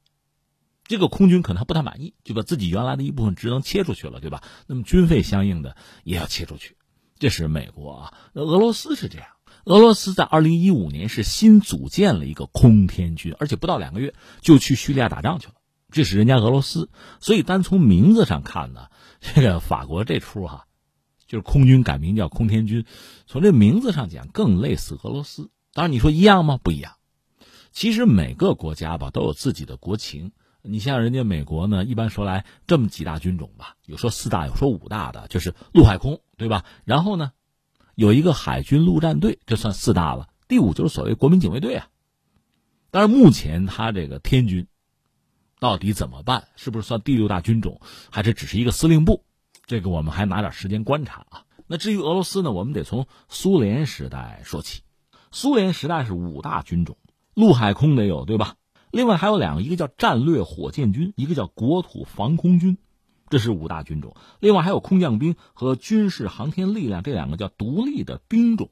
[0.86, 4.43] 这个空军可能还不太满意，就把自己原来的一部分职能切出去了，对吧？
[4.67, 6.77] 那么军费相应的也要切出去。
[7.19, 9.27] 这是美国啊，那俄罗斯是这样，
[9.65, 15.55] 俄罗斯在二零一五年是新组建了一个空天军，而且不到两个月就去叙利亚打仗去了。
[15.91, 18.88] 这是人家俄罗斯，所以单从名字上看呢，
[19.19, 20.65] 这个法国这出哈，
[21.27, 22.86] 就是空军改名叫空天军，
[23.27, 25.49] 从这名字上讲更类似俄罗斯。
[25.73, 26.58] 当然你说一样吗？
[26.62, 26.93] 不一样。
[27.71, 30.32] 其实每个国家吧都有自己的国情。
[30.63, 36.65] 你像人家美国呢，一般说来这么几大军种吧，有说四大，有说五大的，就是陆海空，对吧？
[36.86, 37.32] 然后呢，
[37.95, 40.30] 有一个海军陆战队，这算四大了。
[40.47, 41.88] 第五就是所谓国民警卫队啊。
[42.91, 44.67] 但是目前他这个天军
[45.62, 46.47] 到底怎么办？
[46.56, 49.24] 是不是算第六大军种，还是只是一个司令部？
[49.67, 51.45] 这个我们还拿点时间观察啊。
[51.67, 54.82] 那至于俄罗斯呢，我们得从苏联时代说起。
[55.32, 56.97] 苏联时代是五大军种，
[57.36, 58.56] 陆海空得有，对吧？
[58.89, 62.80] 另外还有两个，一个叫战略火箭军，一个叫国土防空军，
[63.30, 64.15] 这是五大军种。
[64.39, 68.71] 另外还有空降兵和军事航天力量这两个叫独立的兵种。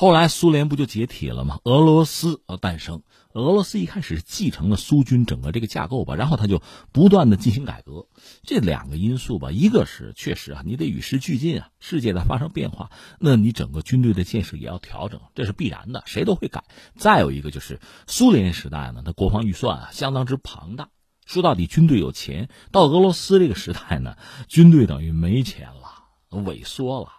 [0.00, 1.58] 后来苏联不就解体了吗？
[1.64, 3.02] 俄罗斯呃诞生。
[3.32, 8.06] 俄罗斯一开始继承了苏军整个这个架构吧，然后他就不断的进行改革。
[8.44, 16.62] 这两个因素吧，一个是确实啊，你得与时俱进啊，世界在发生变化，那你整个军队的建设也要调整，这是必然的，谁都会改。
[16.94, 20.90] 再有一个就是苏联时代呢，它国防预算啊相当之庞大，
[21.26, 22.48] 说到底军队有钱。
[22.70, 27.17] 到俄罗斯这个时代呢，军队等于没钱了，萎缩了。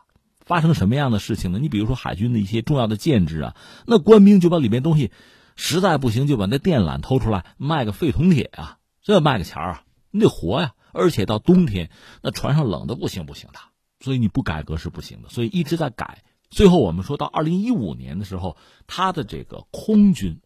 [0.49, 1.59] 发生什么样的事情呢？
[1.59, 5.12] 你比如说海军的一些重要的建制啊，那官兵就把里面东西，
[5.55, 10.73] 实在不行就把那电缆偷出来卖个废铜铁啊，这卖个钱啊，你得活呀。
[10.91, 11.91] 而且到冬天，
[12.23, 13.59] 那船上冷的不行不行的，
[13.99, 16.23] 所以你不改革是不行的，所以一直在改。
[16.49, 18.57] 最后我们说到二零一五年的时候，
[18.88, 20.41] 他的这个空军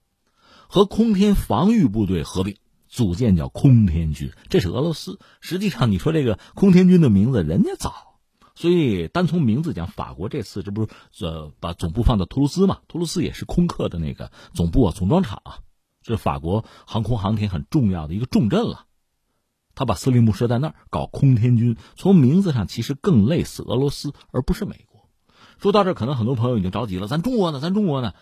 [0.68, 2.58] 和空天防御部队合并，
[2.90, 5.18] 组建叫空天军，这是俄罗斯。
[5.40, 8.13] 实际上你说这个空天军的名字，人家早。
[8.64, 12.80] 所以，单从名字讲，法国这次这不是呃把总部放到图卢兹嘛？
[12.88, 15.60] 图卢兹也是空客的那个总部啊，总装厂啊，
[16.02, 18.86] 是法国航空航天很重要的一个重镇了。
[19.76, 25.10] 他把司令部设在那儿，搞空天军，从名字上其实更类似俄罗斯，而不是美国。
[25.60, 27.60] 说到这，可能很多朋友已经着急了，咱中国呢？
[27.60, 28.14] 咱中国呢？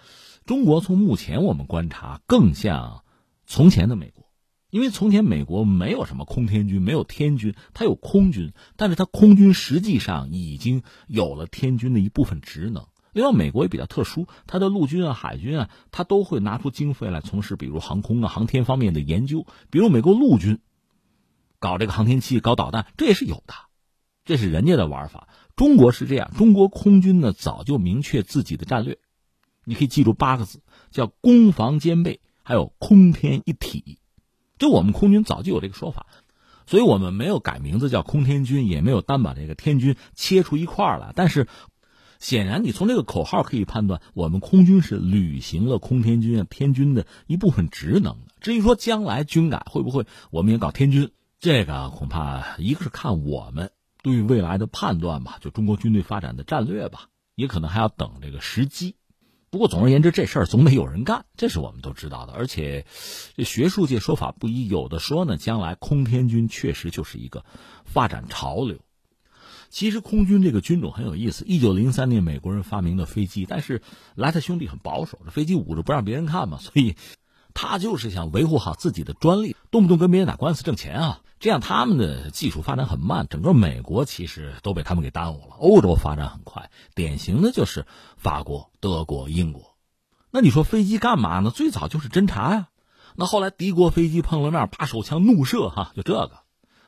[0.47, 3.03] 中国从目前我们观察，更像
[3.45, 4.30] 从前的美国。
[4.71, 12.87] 因为从前美国没有什么空天军，没有天军，它有空军，但是它空军实际上已经有了天军的一部分职能。
[13.11, 19.45] 另外，美国也比较特殊，它的陆军啊、海军啊，它都会拿出经费来从事，比如航空啊、航天方面的研究。
[19.69, 20.59] 比如美国陆军
[21.59, 23.53] 搞这个航天器、搞导弹，这也是有的，
[24.23, 25.27] 这是人家的玩法。
[25.57, 28.99] 中国是这样，中国空军呢早就明确自己的战略，
[29.65, 33.97] 你可以记住八个字，叫攻防兼备，还有空天一体。
[34.61, 36.05] 就我们空军早就有这个说法，
[36.67, 41.13] 所以我们没有改名字叫空天军，也没有单把这个天军切出一块来。
[41.15, 41.47] 但是，
[42.19, 48.35] 显然你从这个口号可以判断，我们空军是履行了空天军、天军的一部分职能的。
[48.39, 53.71] 至于说将来军改会不会我们也搞天军，这个恐怕一个是看我们
[54.03, 58.93] 对未来的判断吧，就中国军队发展的战略吧，也可能还要等这个时机。
[59.51, 62.31] 不过，总而言之，这事儿总得有人干，这是我们都知道的。
[62.31, 62.85] 而且，
[63.35, 67.43] 这学术界说法不一，有的说呢，将来空天军确实就是一个
[67.83, 68.77] 发展潮流。
[69.69, 71.43] 其实，空军这个军种很有意思。
[71.45, 73.81] 一九零三年，美国人发明的飞机，但是
[74.15, 76.95] 莱特兄弟很保守，这飞机捂着不让别人看嘛，所以
[77.53, 81.21] 他就是想维护好自己的专利，动不动跟别人打官司挣钱啊。
[81.41, 85.55] 这样，他们的技术发展很慢，整个美国其实都被他们给耽误了。
[85.57, 89.75] 欧洲发展很快，典型的就是法国、德国、英国。
[90.29, 91.49] 那你说飞机干嘛呢？
[91.49, 92.67] 最早就是侦察呀。
[93.15, 96.31] 那后来敌国飞机碰了面，把手枪怒射，哈，就这个。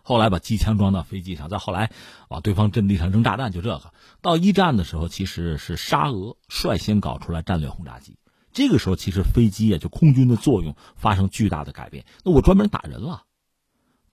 [0.04, 1.90] 后来把机枪装到飞机上，再后来
[2.30, 3.92] 往对方阵地上扔炸弹，就这个。
[4.22, 8.20] 到一战的时候，其实是沙俄率先搞出来战略轰炸机。
[8.52, 12.06] 这个时候，其实飞机啊，就空军的作用发生巨大的改变。
[12.24, 13.24] 那我专门打人了。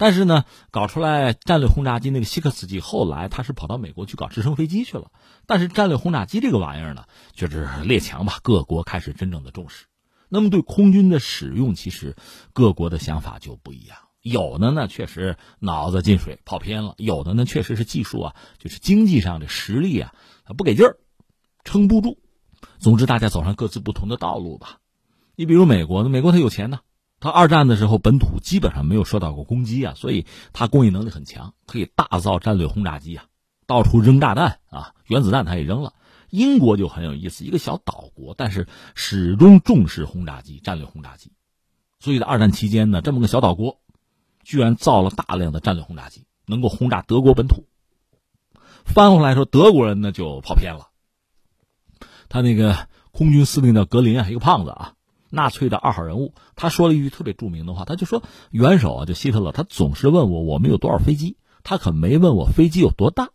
[0.00, 5.12] 但是呢，搞出来战略轰炸机那个希克斯基，后来他是跑到美国去搞直升飞机去了。
[5.44, 9.84] 但是战略轰炸机这个玩意儿呢，就是列强吧，各国开始真正的重视。
[10.30, 12.16] 那么对空军的使用，其实
[12.54, 13.98] 各国的想法就不一样。
[14.22, 20.14] 有的呢，确实脑子进水跑偏了；有的呢，确实是技术啊，就是经济上的实力啊，
[20.56, 20.96] 不给劲儿，
[21.62, 22.18] 撑不住。
[22.78, 24.78] 总之，大家走上各自不同的道路吧。
[25.36, 26.80] 你比如美国，美国它有钱呢。
[27.20, 33.26] 他二战的时候，本土基本上没有受到过攻击啊，所以他工业能力很强，可以大造战略轰炸机啊，
[33.66, 35.92] 到处扔炸弹啊，原子弹他也扔了。
[36.30, 41.33] 英国就很有意思，一个小岛国，但是始终重视轰炸机、战略轰炸机，
[41.98, 43.80] 所以在二战期间呢，这么个小岛国，
[44.42, 47.66] 居然造了大量的战略轰炸机，能够轰炸德国本土。
[48.87, 50.88] 翻回来说，德国人呢就跑偏了，
[52.30, 54.94] 他那个空军司令叫格林啊，一个胖子啊。
[55.30, 63.30] 纳粹的二号人物，他说了一句特别著名的话，他就说：“元首啊，就希特勒，他总是问我我们有多少飞机，他可没问我飞机有多大，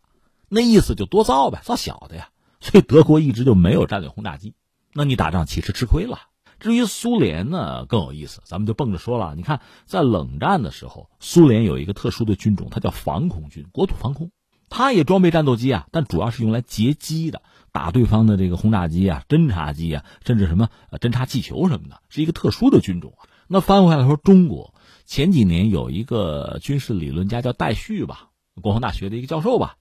[0.49, 2.29] 那意思就多造呗，造小的呀。
[2.59, 4.53] 所以德国一直就没有战略轰炸机，
[4.93, 6.19] 那你打仗其实吃亏了。
[6.59, 9.35] 至于苏联呢，更有意思，咱们就蹦着说了。
[9.35, 14.31] 你看，在冷战的时候，苏联有一个特殊的军种，它叫防空军，国土防空，
[14.69, 17.41] 它也装备战斗机啊，但主要是用来截击的。”
[17.75, 23.27] 打对方的这个轰炸机啊、侦察机啊，甚至什么呃侦察气球什么的，是一个特殊的军种啊。
[23.49, 24.73] 那翻回来说，中国
[25.05, 28.29] 前几年有一个军事理论家叫戴旭吧，
[28.61, 29.75] 国防大学的一个教授吧，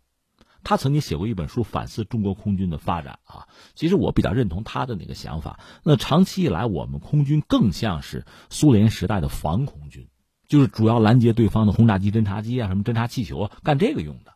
[0.65, 3.47] 他曾经写过一本书反思中国空军的发展啊。
[3.77, 5.61] 其实我比较认同他的那个想法。
[5.85, 10.09] 那长期以来，我们空军更像是苏联时代的防空军，
[10.49, 14.34] 就是主要拦截对方的轰炸机、侦察机啊，什么侦察气球啊，干这个用的。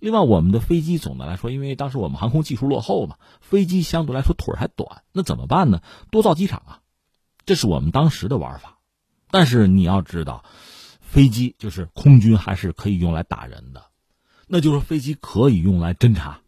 [0.00, 5.82] 另外，我们的飞机总的来说，因为当时我们航空技术落后嘛，飞机相对来说腿还短，那怎么办呢？
[6.12, 6.80] 多造机场啊，
[7.46, 8.78] 这是我们当时的玩法。
[9.30, 10.44] 但是你要知道，
[11.00, 13.86] 飞机就是空军还是可以用来打人的，
[14.46, 16.42] 那就是飞机可以用来侦察，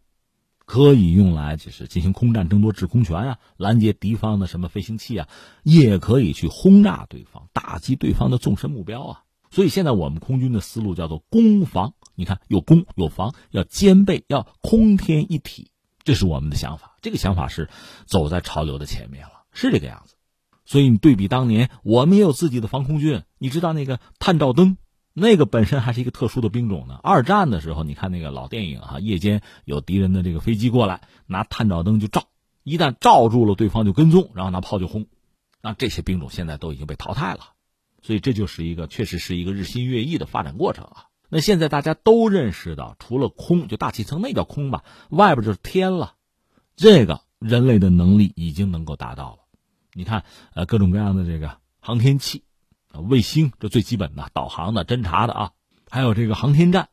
[0.65, 5.29] 可以用来就是进行空战争夺制空权啊，拦截敌方的什么飞行器啊，
[5.65, 9.25] 也可以去轰炸对方，打击对方的纵深目标啊。
[9.51, 11.95] 所以现在我们空军的思路叫做攻防。
[12.21, 15.71] 你看，有攻有防，要兼备，要空天一体，
[16.05, 16.99] 这是我们的想法。
[17.01, 17.71] 这个想法是
[18.05, 20.17] 走在潮流的前面了，是这个样子。
[20.67, 23.23] 所以你对比当年，我们也有自己的防空军。
[23.39, 24.77] 你知道那个探照灯，
[25.15, 27.01] 那个本身还是一个特殊的兵种呢。
[27.03, 32.25] 二战的时候，你看那个老电影哈，夜间有敌人的这个飞机过来，拿探照灯就照，
[32.65, 35.07] 一旦照住了对方就跟踪，然后拿炮就轰。
[35.63, 37.41] 那这些兵种现在都已经被淘汰了，
[38.03, 41.07] 所以这就是一个确实是一个日新月异的发展过程啊。
[41.33, 46.15] 那现在大家都认识到，除了空，就大气层那叫空吧，外边就是天了。
[46.75, 49.39] 这个人类的能力已经能够达到了。
[49.95, 50.25] 你看，
[50.55, 52.43] 呃，各种各样的这个航天器、
[52.93, 55.53] 卫星，这最基本的导航的、侦察的啊，
[55.89, 56.89] 还有这个航天站，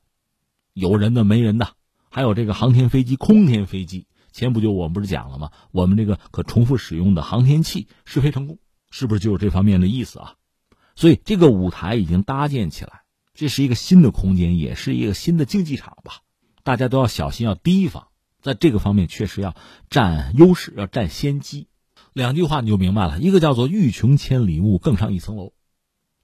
[0.73, 1.69] 有人的没人的，
[2.09, 4.05] 还有这个航天飞机、空天飞机。
[4.31, 5.51] 前不久我们不是讲了吗？
[5.71, 8.59] 我们这个可重复使用的航天器试飞成功，
[8.91, 10.35] 是不是就有这方面的意思啊？
[10.95, 13.01] 所以这个舞台已经搭建起来。
[13.37, 16.23] 这是一个新的空间，也是一个新的竞技场吧。
[16.63, 18.07] 大家都要小心，要提防，
[18.41, 19.55] 在这个方面确实要
[19.91, 21.67] 占优势，要占先机。
[22.13, 25.53] 两句话你就明白了，一个叫做“欲穷千里目，更上一层楼”，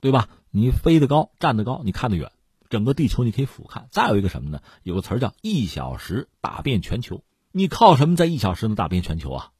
[0.01, 0.27] 对吧？
[0.49, 2.31] 你飞得高，站得高，你看得远，
[2.71, 3.83] 整个地球你可以俯瞰。
[3.91, 4.61] 再有一个什么呢？
[4.81, 7.23] 有个词儿叫“一小时打遍全球”。
[7.53, 9.51] 你靠什么在一小时能打遍全球啊？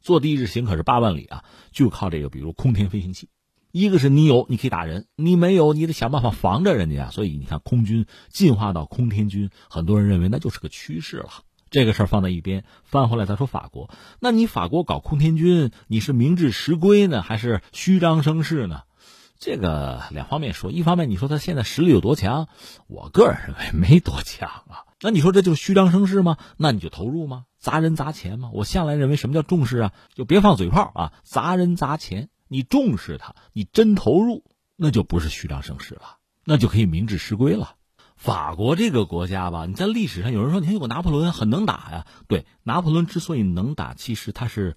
[0.00, 3.28] 坐地日行可是八万里啊，就靠这个，比如空天飞行器。
[3.72, 7.10] 一个是你有，你可以打人；你没有，你得想办法防着人家。
[7.10, 11.30] 所以你看，空军进化到空天军，很多人认为那就是个趋势了。
[11.70, 13.88] 这个事儿放在一边，翻回来再说法国。
[14.20, 18.82] 那你法国搞空天军，你是明治实归呢，还是虚张声势呢？
[19.38, 20.70] 这个两方面说。
[20.70, 22.48] 一方面，你说他现在实力有多强？
[22.88, 24.84] 我个人认为没多强啊。
[25.00, 26.36] 那你说这就是虚张声势吗？
[26.58, 27.46] 那你就投入吗？
[27.58, 28.50] 砸人砸钱吗？
[28.52, 29.92] 我向来认为，什么叫重视啊？
[30.14, 31.12] 就别放嘴炮啊！
[31.24, 32.28] 砸人砸钱。
[32.52, 34.44] 你重视它，你真投入，
[34.76, 37.76] 那就不是虚张声势了，那就可以明治实归了。
[38.14, 42.06] 法国这个国家吧，你在历史上有人说，你看有个拿破仑很能打呀。
[42.28, 44.76] 对，拿破仑之所以能打，其实他是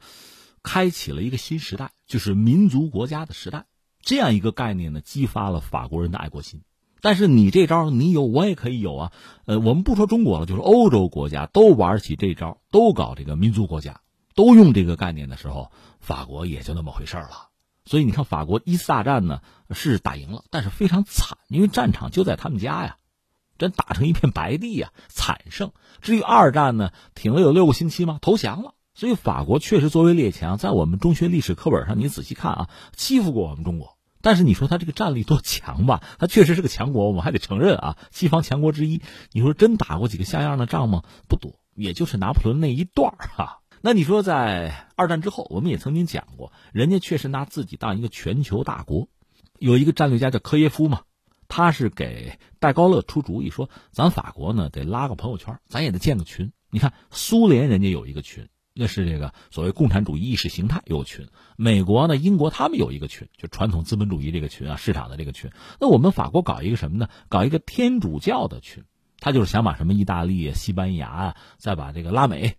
[0.64, 3.66] 开启了一个新时代，就是民族国家的时代。
[4.02, 6.62] 这样一个概念呢，激发了法国人的爱国心。
[7.02, 9.12] 但是你这招，你有我也可以有啊。
[9.46, 14.02] 呃，我们不说中国了，就是欧洲国家都玩起这招，都搞这个民族国家，
[14.34, 17.50] 都用这个概念的时候，法国也就那么回事了。
[17.86, 22.98] 所以你看，法国一次大战呢是打赢了，但是非常惨，因为战场就在他们家呀，
[23.58, 25.72] 真打成一片白地呀，惨胜。
[26.02, 28.18] 至于二战呢，挺了有六个星期吗？
[28.22, 28.74] 投降了。
[28.96, 33.98] 所以法国确实作为列强，在我们中学历史课本上，你仔细看啊，欺负过我们中国。
[34.22, 36.02] 但是你说他这个战力多强吧？
[36.18, 39.02] 他确实是个强国，我们还得承认啊，西方强国之一。
[39.32, 41.04] 你说真打过几个像样的仗吗？
[41.28, 43.60] 不多，也就是拿破仑那一段儿哈。
[43.86, 49.10] 那你说，在二战之后，我们也曾经讲过，人家确实拿自己当一个全球大国。
[49.60, 51.04] 有一个战略家叫科耶夫嘛，
[51.48, 56.52] 他是给戴高乐出主意说，咱法国呢得拉个朋友圈，咱也得建个群。
[56.72, 65.52] 你看，苏联人家有一个群，那是这个所谓共产主义意识形态有群；美国呢、英国他们有一个群，就传统资本主义这个群啊，市场的这个群。
[65.80, 67.08] 那我们法国搞一个什么呢？
[67.30, 68.84] 搞一个天主教的群，
[69.20, 72.58] 他就是想把什么意大利、西班牙啊，再把这个拉美。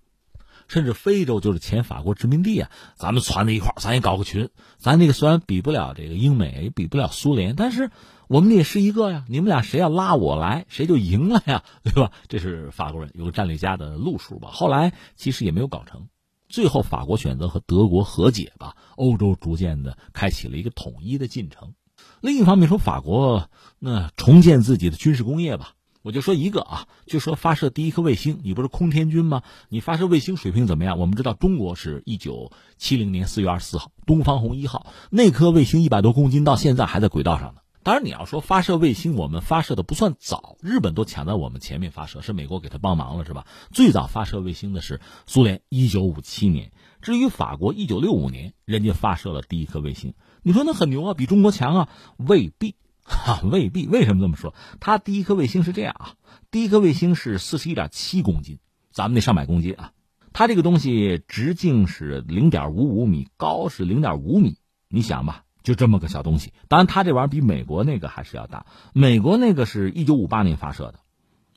[0.68, 4.48] 甚至非洲就是前法国殖民地啊，咱们攒在一块儿，咱也搞个群。
[4.78, 7.90] 咱这个虽然比不了这个英美，比不了苏联，但是
[8.28, 9.24] 我们也是一个呀。
[9.28, 12.10] 你们俩谁要拉我来，谁就赢了呀，对吧？
[12.28, 14.50] 这是法国人有个战略家的路数吧。
[14.52, 16.08] 后来其实也没有搞成，
[16.48, 18.76] 最后法国选择和德国和解吧。
[18.96, 21.74] 欧洲逐渐的开启了一个统一的进程。
[22.20, 23.48] 另一方面说，法国
[23.78, 25.74] 那重建自己的军事工业吧。
[26.07, 29.42] 我就说一个啊，就说发射第一颗卫星，你不是空天军吗？
[29.68, 31.00] 你发射卫星水平怎么样？
[31.00, 37.61] 我们知道中国是一九七零年四月二十四号东方红一号那颗卫星一百多公斤，到现在还在轨道上呢。
[37.82, 43.44] 当然，你要说发射卫星，我们发射的不算早，日本都抢在我们前面发射，是美国给他帮忙了，是吧？
[43.72, 46.70] 最早发射卫星的是苏联，一九五七年。
[47.02, 50.14] 至于法国，一九六五年人家发射了第一颗卫星。
[50.44, 51.88] 你说那很牛啊，比中国强啊？
[52.16, 52.76] 未必，
[53.07, 53.86] 哈，未必。
[53.86, 54.54] 为什么这么说？
[54.80, 56.14] 它第一颗卫星是这样啊，
[56.50, 58.59] 第一颗卫星是四十一点七公斤，
[58.90, 59.92] 咱们那上百公斤啊。
[60.32, 65.44] 它这个东西直径是零点五五米，高是零点五米，你想吧。
[65.62, 68.66] 就这么个小东西，当然，它这玩意儿比美国那个还是要大。
[68.92, 71.00] 美国那个是一九五八年发射的，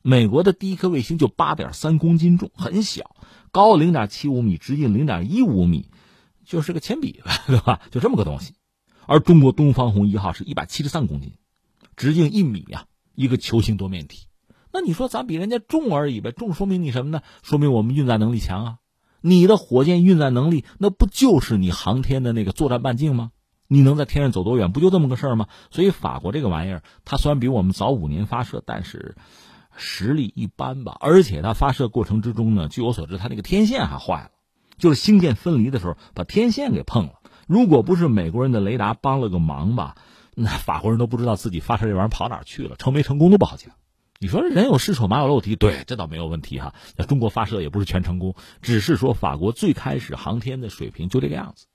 [0.01, 3.15] 美国的第一颗卫星就八点三公斤重，很小，
[3.51, 5.91] 高零点七五米，直径零点一五米，
[6.43, 7.81] 就是个铅笔呗，对吧？
[7.91, 8.55] 就这么个东西。
[9.09, 11.33] 而中国东方红一号是一百七十三公斤，
[11.95, 12.85] 直径一米呀，
[13.15, 14.27] 一个球形多面体。
[14.71, 16.31] 那你说咱比人家重而已呗？
[16.31, 17.23] 重说明你什么呢？
[17.41, 18.77] 说明我们运载能力强啊！
[19.19, 23.31] 你的火箭运载能力，那不就是你航天的那个作战半径吗？
[23.67, 24.71] 你能在天上走多远？
[24.71, 25.47] 不就这么个事儿吗？
[25.71, 29.15] 所以法国这个玩意儿，它虽然比我们早五年发射，但是
[29.75, 30.95] 实力一般吧。
[30.99, 34.29] 而且它发射过程之中呢，据我所知，它那个天线还坏了，
[34.77, 37.13] 就是星线分离的时候把天线给碰了。
[37.49, 39.95] 如果不是美国人的雷达帮了个忙吧，
[40.35, 43.73] 那法国人都不知道自己发射这玩意儿跑哪去了，成没成功都不好讲。
[44.19, 46.75] 你说人有失手，马有漏蹄，对，这倒没有问题哈。
[46.95, 51.65] 那中国发射也不是全成功，只是说法国最开始航天的水平就这个样子。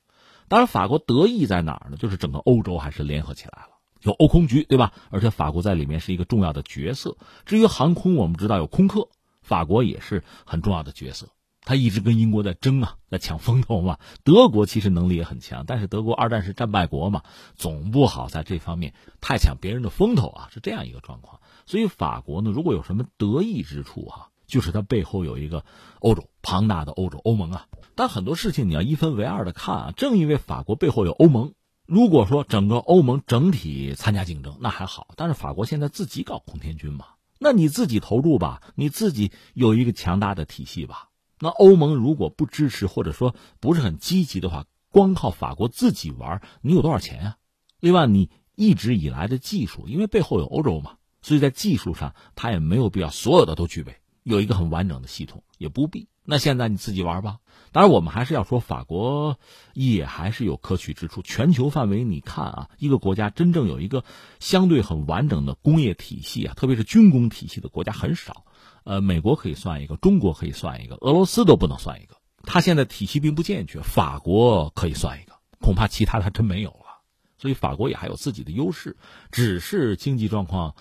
[0.47, 1.97] 当然，法国得意在哪儿呢？
[1.97, 3.70] 就是整个欧洲还是联合起来了，
[4.03, 4.93] 有欧空局，对吧？
[5.11, 7.16] 而且法国在里面是一个重要的角色。
[7.47, 9.09] 至于航空，我们知道有空客，
[9.43, 11.31] 法国也是很重要的角色。
[11.65, 13.99] 他一直跟英国在争啊，在抢风头嘛。
[14.23, 17.23] 德国其实能力也很强，但是德国二战是战败国嘛，
[17.57, 21.41] 总不好在这方面太抢别人的风头啊，是这样一个状况。
[21.67, 24.31] 所以法国呢，如果有什么得意之处哈。
[24.47, 25.65] 就是它背后有一个
[26.01, 29.93] 欧洲庞大的欧洲欧盟啊，但很多事情你要一分为二的看啊。
[29.97, 31.55] 正因为法国背后有欧盟，
[31.87, 37.07] 如果说整个欧盟整体参加竞争那还好，但是法国现在自己搞空天军嘛，
[37.39, 41.09] 那你自己投入吧，你自己有一个强大的体系吧。
[41.45, 47.37] 那欧盟如果不支持或者说不是很积极的话，光靠法国自己玩，你有多少钱啊？
[47.81, 53.95] 另外，你一直以来的技术，因为背后有欧洲嘛，所以在技术上他也没有必要所有的都具备。
[54.23, 56.09] 有一个很完整的系统也不必。
[56.25, 57.39] 那现在你自己玩吧。
[57.70, 59.39] 当然，我们还是要说，法国
[59.72, 61.22] 也还是有可取之处。
[61.22, 64.05] 全球范围，你看啊，一个国家真正有一个
[64.39, 68.45] 相对很完整的工业体系啊，特别是军工体系的国家很少。
[68.85, 72.16] 呃，美国可以算一个，中国可以算一个，俄罗斯都不能算一个。
[72.45, 73.83] 它现在体系并不健全。
[73.83, 77.03] 法国可以算一个，恐怕其他的真没有了。
[77.39, 78.97] 所以法国也还有自己的优势，
[79.33, 80.77] 只是经济状况。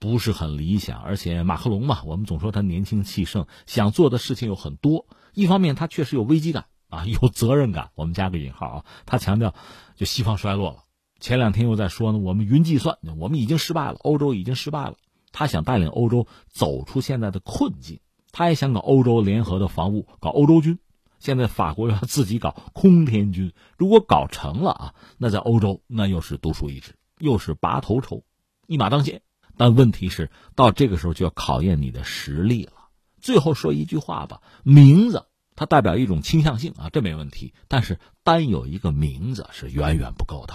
[0.00, 5.06] 不是很理想，而且马克龙嘛，我们总说他年轻气盛，想做的事情有很多。
[5.34, 7.90] 一方面，他确实有危机感啊，有责任感。
[7.94, 9.54] 我们加个引号啊，他强调，
[9.94, 10.84] 就西方衰落了。
[11.20, 14.96] 前两天又在说呢，我们云计算，我们已经失败了，欧洲已经失败了。
[15.32, 18.00] 他想带领欧洲走出现在的困境，
[18.32, 20.78] 他也想搞欧洲联合的防务，搞欧洲军。
[21.18, 28.24] 现在法国要自己搞空天军，如果搞成了啊，那在欧洲那又是独树一帜，又是拔头筹，
[28.66, 29.20] 一马当先。
[29.60, 32.72] 但问题是，到这个时候就要考验你的实力了。
[33.20, 37.52] 最后说一句话吧，名字它代表一种倾向性啊，这没问题。
[37.68, 40.54] 但是单有一个名字是远远不够的。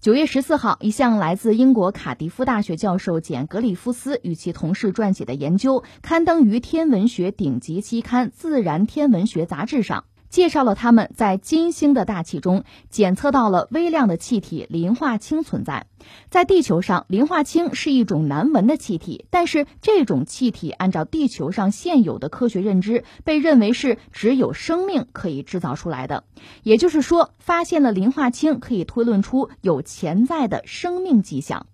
[0.00, 10.04] 九月十四号，一项来自英国卡迪夫大学教授简·格里夫斯与其同事撰写的研究，刊登于天文学顶级期刊《自然天文学杂志》上。
[10.32, 15.86] 介绍了他们在金星的大气中检测到了微量的气体磷化氢存在。
[16.30, 26.24] 在地球上，磷化氢是一种难闻的气体，但是这种气体按照地球上现有的科学认知，被认为是只有生命可以制造出来的。
[26.62, 31.66] 也就是说，发现了磷化氢，可以推论出有潜在的生命迹象。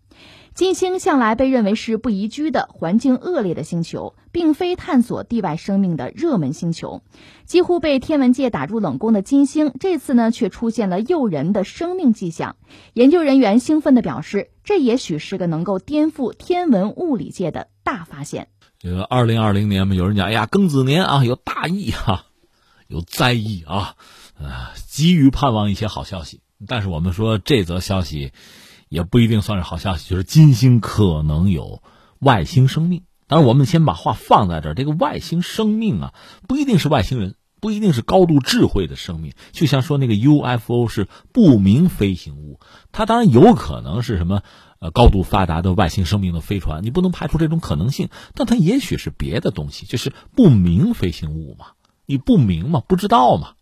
[0.58, 7.00] 金星向来被认为是不宜居的、环境恶劣的星球，并非探索地外生命的热门星球。
[7.46, 12.56] 几乎被天文界打入冷宫的金星，这次呢却出现了诱人的生命迹象。
[12.92, 18.48] 研究人员兴奋地表示，这也许是个能够颠覆天文物理界的大发现。
[18.80, 22.24] 这个二零二零年嘛，有人讲，哎呀，庚子年啊，有大疫哈，
[22.88, 23.94] 有灾疫啊，
[24.36, 26.40] 呃，急于盼望一些好消息。
[26.66, 28.32] 但是我们说这则消息。
[28.88, 31.82] 也不一定算是好消息，就是金星可能有
[32.18, 33.02] 外星生命。
[33.26, 36.14] 当然，我们先把话放在这儿，这个外星生命啊，
[36.46, 39.34] 不一定是外星人，不一定是高度智慧的生命。
[39.52, 42.58] 就像说那个 UFO 是不明飞行物，
[42.90, 44.42] 它当然有可能是什么
[44.80, 48.08] 呃高度发达的外星生命的飞船，你不能排除这种可能性。
[48.34, 51.66] 但它也许是别的东西，就是不明飞行物嘛。
[52.06, 53.52] 你不明嘛，不知道嘛，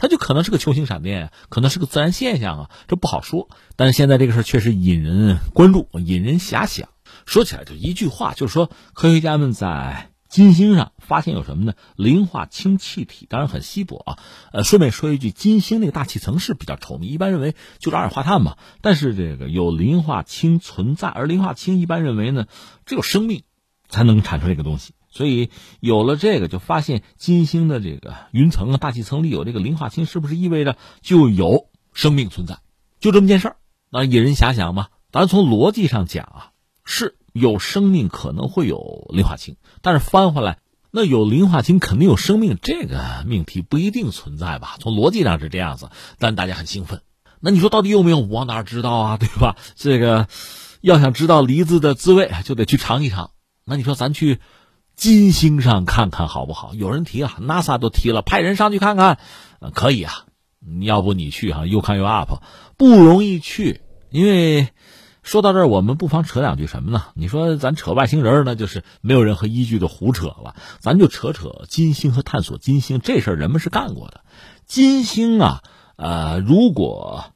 [0.00, 3.50] 它就可能是个球形闪电，可能是个自然现象啊，这不好说。
[3.74, 6.88] 但是现在这个事儿确实引人关注，引人遐想。
[7.26, 11.72] 说起来就一句话，就是说科学家们在金星上发现有什么呢？
[11.96, 14.18] 磷化氢气体，当然很稀薄啊。
[14.52, 18.56] 呃，顺便说一句，金星那个大气层是比较稠密，一般认为就是二氧化碳嘛。
[18.82, 22.46] 但是这个有磷化氢存在，而磷化氢一般认为呢，
[22.86, 23.42] 只有生命
[23.88, 24.92] 才能产出这个东西。
[25.18, 25.50] 所以
[25.80, 32.60] 有了这个，就发现金星的这个云层啊、大气层里有这个磷化氢，是不是意味着就有生命存在？
[33.00, 33.56] 就这么件事儿，
[33.90, 34.86] 那引人遐想嘛。
[35.10, 36.52] 当然，从逻辑上讲啊，
[36.84, 40.58] 是有生命可能会有磷化氢，但是翻回来，
[40.92, 44.76] 那有磷化氢肯定有生命，这个命题不一定存在吧？
[44.78, 45.90] 从逻辑上是这样子，
[46.20, 47.02] 但大家很兴奋。
[47.42, 48.20] 那你说到底有没有？
[48.20, 49.56] 我哪知道啊，对吧？
[49.74, 50.28] 这个
[50.80, 53.32] 要想知道梨子的滋味，就得去尝一尝。
[53.64, 54.38] 那你说咱去？
[54.98, 56.74] 金星上看看好不好？
[56.74, 59.20] 有人提啊，NASA 都提了，派人上去看看，
[59.72, 60.24] 可以啊。
[60.82, 62.42] 要不你去哈，又看又 up，
[62.76, 63.80] 不容易去。
[64.10, 64.70] 因为
[65.22, 67.04] 说到这儿，我们不妨扯两句什么呢？
[67.14, 70.56] 你说咱扯外星人，那就是没有任何依据的胡扯了。
[70.80, 74.22] 咱就扯扯金星和探索金星这事儿，人们是干过的。
[74.66, 75.62] 金星啊，
[75.94, 77.26] 呃，如果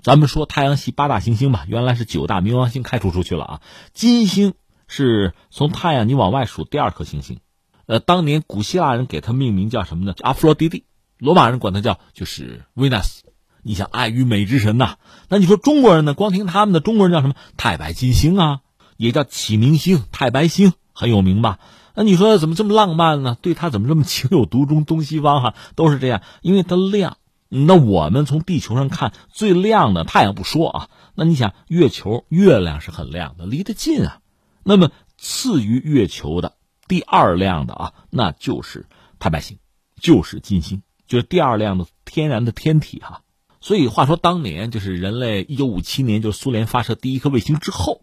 [0.00, 3.60] 咱们说太阳系八大行星吧，原来是九大冥王星开除出去了啊，
[3.94, 4.54] 金星。
[4.94, 7.40] 是从太阳你往外数第二颗行星，
[7.86, 10.14] 呃，当年古希腊人给它命名叫什么呢？
[10.20, 10.84] 阿弗洛狄蒂，
[11.18, 13.22] 罗马人管它叫就是 Venus。
[13.64, 14.98] 你想爱与美之神呐？
[15.28, 16.14] 那你说中国人呢？
[16.14, 17.34] 光听他们的中国人叫什么？
[17.56, 18.60] 太白金星啊，
[18.96, 21.58] 也叫启明星、太白星，很有名吧？
[21.96, 23.36] 那你说怎么这么浪漫呢？
[23.42, 24.84] 对它怎么这么情有独钟？
[24.84, 27.16] 东西方哈都是这样，因为它亮。
[27.48, 34.20] 那我们从地球上看最亮的太阳不说啊，那你想月球、月亮是很亮的，离得近啊。
[34.64, 36.56] 那么，次于月球的
[36.88, 38.86] 第二亮的啊，那就是
[39.18, 39.58] 太白星，
[40.00, 43.22] 就是金星，就是第二亮的天然的天体哈。
[43.60, 48.02] 所以话说，当年就是人类一九五七年，就苏联发射第一颗卫星之后，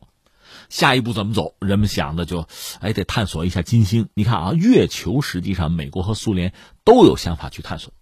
[0.70, 1.55] 下一步怎么走？
[1.59, 2.47] 人们想的就，
[2.80, 4.09] 哎，得探索一下金星。
[4.14, 6.53] 你看啊，月球实际上美国和苏联
[6.84, 7.93] 都有想法去探索。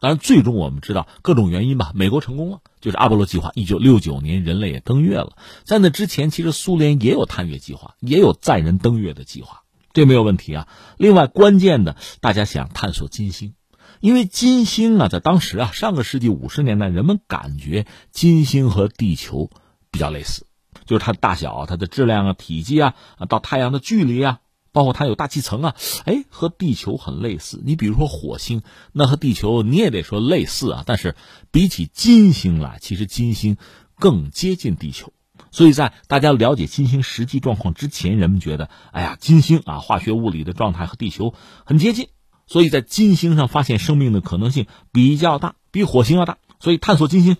[0.00, 1.90] 当然，最终我们知道各种原因吧。
[1.94, 5.36] 美国成功了，就是阿波罗计划，一九六九年人类也登月了。
[5.64, 10.68] 在那之前，其实苏联也有探月计划，也有载人登月的计划，这没有问题啊。
[10.98, 13.54] 另外，关键的大家想探索金星，
[14.00, 19.50] 因为金星啊，在当时啊，上个世纪五十年代，人们感觉金星和地球
[19.90, 20.46] 比较类似，
[20.86, 22.94] 就是它的大小、它的质量啊、体积啊、
[23.28, 24.38] 到太阳的距离啊。
[24.72, 27.62] 包括它有大气层啊，哎，和地球很类似。
[27.64, 28.62] 你比如说火星，
[28.92, 30.82] 那和地球你也得说类似啊。
[30.86, 31.16] 但是
[31.50, 33.56] 比起金星来，其实金星
[33.98, 35.12] 更接近地球。
[35.50, 41.32] 所以在大家了解金星实际状况之前，人们觉得，哎呀，金星啊，化学物理的状态和地球
[41.64, 42.08] 很接近，
[42.46, 46.36] 所以在金星上发现生命的可能性比较大，比火星要大。
[46.60, 47.36] 所以探索金星，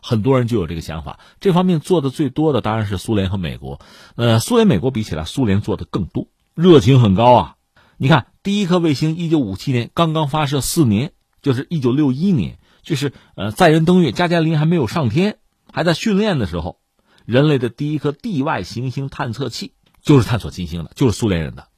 [0.00, 1.18] 很多人就有这个想法。
[1.40, 3.80] 这方面做的最多的当然是苏联和美国。
[4.14, 6.28] 呃，苏联、美国比起来，苏联做的更多。
[6.60, 7.56] 热情很高啊！
[7.96, 15.38] 你看，第一颗卫星一九五七年刚刚发射四年，就是一九六一年，就是呃载人登月，加加林还没有上天，
[15.72, 16.78] 还在训练的时候，
[17.24, 21.68] 人类的第一颗地外行星探测器就是探索金星的，就是苏联人的，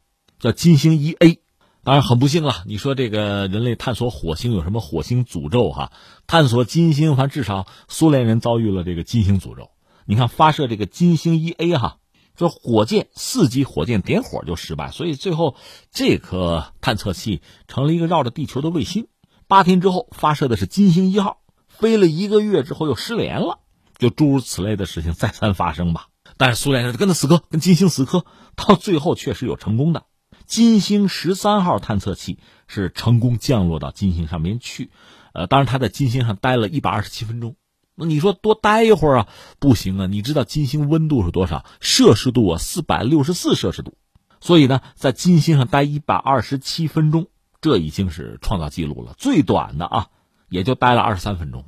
[0.40, 1.38] 叫金星一 A。
[1.84, 5.92] 当然很不幸了，你说这个人类探索火星有什么火星诅咒哈？
[6.26, 9.70] 探索金星，反正至少苏联人遭遇了这个金星诅咒。
[10.06, 11.98] 你看发射这个金星一 A 哈。
[12.42, 15.54] 就火箭四级火箭点火就失败，所以最后
[15.92, 19.06] 这颗探测器成了一个绕着地球的卫星。
[19.46, 21.38] 八天之后发射的是金星一号，
[21.68, 23.60] 飞了一个月之后又失联了，
[23.96, 26.08] 就诸如此类的事情再三发生吧。
[26.36, 28.24] 但是苏联人跟他死磕，跟金星死磕，
[28.56, 30.06] 到最后确实有成功的。
[30.44, 34.90] 金星十三号探测器是成功降落到金星上面去，
[35.32, 37.54] 呃，当然他在金星上待了一百二十七分钟。
[37.94, 39.28] 那你说多待一会儿啊？
[39.58, 40.06] 不行啊！
[40.06, 41.64] 你知道金星温度是多少？
[41.80, 43.94] 摄氏度啊，四百六十四摄氏度。
[44.40, 47.28] 所以呢，在金星上待一百二十七分钟，
[47.60, 49.14] 这已经是创造记录了。
[49.18, 50.06] 最短的啊，
[50.48, 51.66] 也就待了二十三分钟。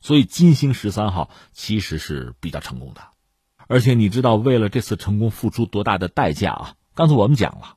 [0.00, 3.02] 所以金星十三号其实是比较成功的。
[3.68, 6.74] 而且你知道，为了这次成功付出多大的代价啊？
[6.94, 7.74] 刚才我们讲了，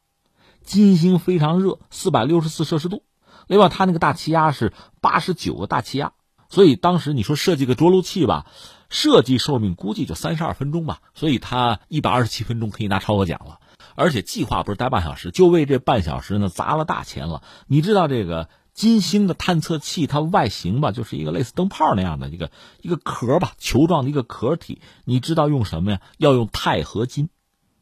[0.63, 3.03] 金星非常热，四百六十四摄氏度。
[3.47, 4.71] 另外，它那个大气压是
[5.01, 6.13] 八十九个大气压。
[6.49, 8.45] 所以当时你说设计个着陆器吧，
[8.89, 13.59] 设计寿命估计就三十二分钟吧，所以它一百二十七分钟可以拿超额奖了。
[13.95, 17.43] 而且计划不是待半小时，就为这半小时呢砸了大钱了。
[17.67, 22.49] 你知道这个金星的探测器它外形吧，就是一个类似灯泡那样的一个
[22.81, 24.81] 一个壳吧，球状的一个壳体。
[25.03, 26.01] 你知道用什么呀？
[26.17, 27.29] 要用钛合金，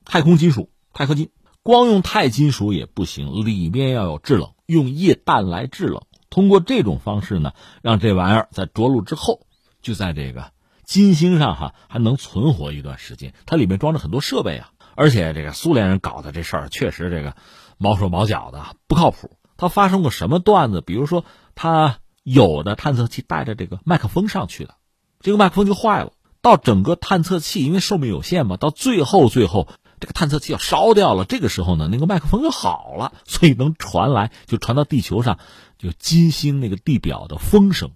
[0.06, 1.30] 太空金属，钛合金。
[1.62, 4.54] 光用钛金属也不行，里面要有制冷。
[4.66, 6.02] 用液氮来制冷。
[6.38, 9.48] 通过这种方式呢，让这玩意儿在着陆之后，
[9.82, 10.52] 就在这个
[10.84, 13.34] 金星上哈还能存活一段时间。
[13.48, 17.36] 它里面装着很多设备啊，而且这个苏联人搞的这事儿确实这个
[17.80, 19.32] 毛手毛脚的不靠谱。
[19.58, 20.82] 他发生过什么段子？
[20.82, 21.26] 比如说，
[21.56, 24.76] 他有的探测器带着这个麦克风上去的，
[25.22, 26.12] 这个麦克风就坏了。
[26.44, 29.68] 到整个探测器因为寿命有限嘛，到最后最后
[30.00, 35.40] 这个探测器要烧掉了，这个时候呢，那个麦克风就好了，所以能传来就传到地球上，
[35.78, 37.92] 就金星那个地表的风声，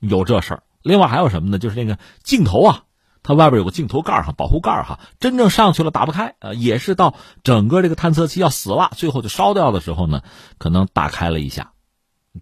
[0.00, 0.62] 有这事儿。
[0.82, 1.58] 另外还有什么呢？
[1.58, 2.84] 就是那个镜头啊，
[3.22, 7.14] 它外边有个镜头盖哈，保护盖哈，真正上去了打不开啊，也是到
[7.44, 10.22] 整个这个探测器要死了，最后就烧掉的时候呢，
[10.58, 11.72] 可能打开了一下，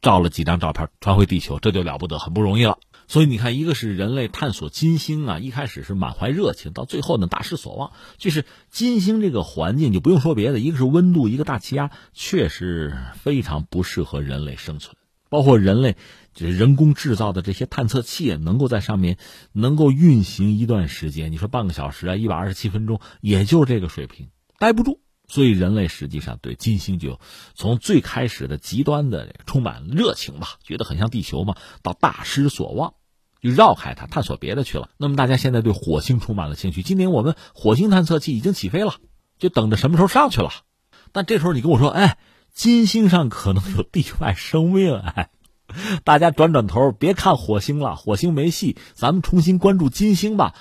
[0.03, 2.79] 照了几张照片传回地球，这就了不得，很不容易了。
[3.07, 7.93] 所以你看，一个是人类探索金星啊，一开始是满怀热情，到最后呢大失所望。
[8.19, 14.95] 就是金星这个环境，就不用说别的，一个是温度，一个大气压，确实非常不适合人类生存。
[15.31, 15.97] 包括人类
[16.35, 19.17] 就是人工制造的这些探测器，能够在上面
[19.53, 24.29] 能够运行一段时间，你说半个小时啊，一百二十七分钟，也就这个水平，
[24.59, 25.01] 待不住。
[25.29, 27.21] 所以人类实际上对金星就
[27.55, 32.95] 从最开始的极端的充满热情吧，觉得很像地球嘛，到大失所望。
[33.41, 34.91] 就绕开它，探索别的去了。
[34.97, 36.83] 那么大家现在对火星充满了兴趣。
[36.83, 38.97] 今年我们火星探测器已经起飞了，
[39.39, 40.51] 就等着什么时候上去了。
[41.13, 42.19] 但这时候你跟我说，哎，
[42.53, 45.31] 金星上可能有地外生命，哎，
[46.03, 50.57] 大家转转头，别看火星了，火星没戏，咱们重新关注金星吧。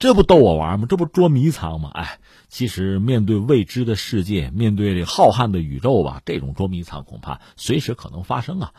[0.00, 0.86] 这不逗我玩吗？
[0.88, 1.90] 这不捉迷藏吗？
[1.92, 8.72] 哎，其实面对未知的世界，面对这浩瀚的宇宙吧，这种捉迷藏恐怕随时可能发生啊。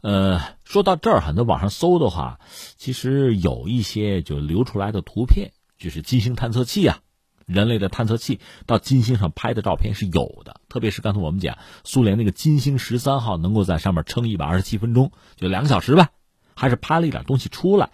[0.00, 2.40] 呃，说到这儿，很多网上搜的话，
[2.78, 7.00] 其实有一些就流出来的图片，就是金星探测器啊，
[7.44, 10.62] 人类的探测器到金星上拍的照片是有的。
[10.70, 16.08] 特别是刚才我们讲，苏联那个金星十三号能够在上面撑一百二十七分钟，就两个小时吧，
[16.56, 17.90] 还是拍了一点东西出来。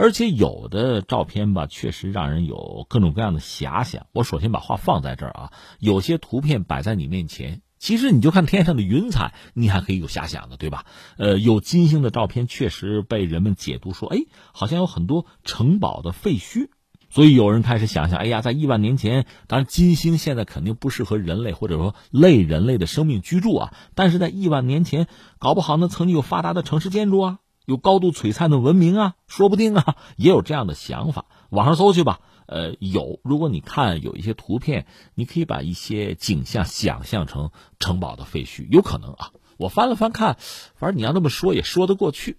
[0.00, 4.06] 而且有的照片吧，确实让人有各种各样的遐想。
[4.12, 7.60] 我首先把话放在这儿啊，有些图片摆在你面前。
[7.78, 10.86] 其实你就看天上的云彩，你还可以有遐想的，对吧？
[11.18, 14.20] 呃，有金星的照片确实被人们解读说，哎，
[14.54, 16.70] 好像有很多城堡的废墟，
[17.10, 27.38] 所以有人开始想想，哎呀，在亿万年前，当然金星现在肯定不适合人类或者说类人类的生命居住啊，但是在亿万年前，搞不好呢曾经有发达的城市建筑啊，
[27.70, 32.20] 有高度璀璨的文明啊，说不定啊，也有这样的想法，网上搜去吧。
[32.46, 33.20] 呃，有。
[33.22, 39.30] 如果你看有一些图片，你可以把一些景象想象成城堡的废墟，有可能啊。
[39.56, 40.36] 我翻了翻看，
[40.74, 42.38] 反正你要那么说也说得过去。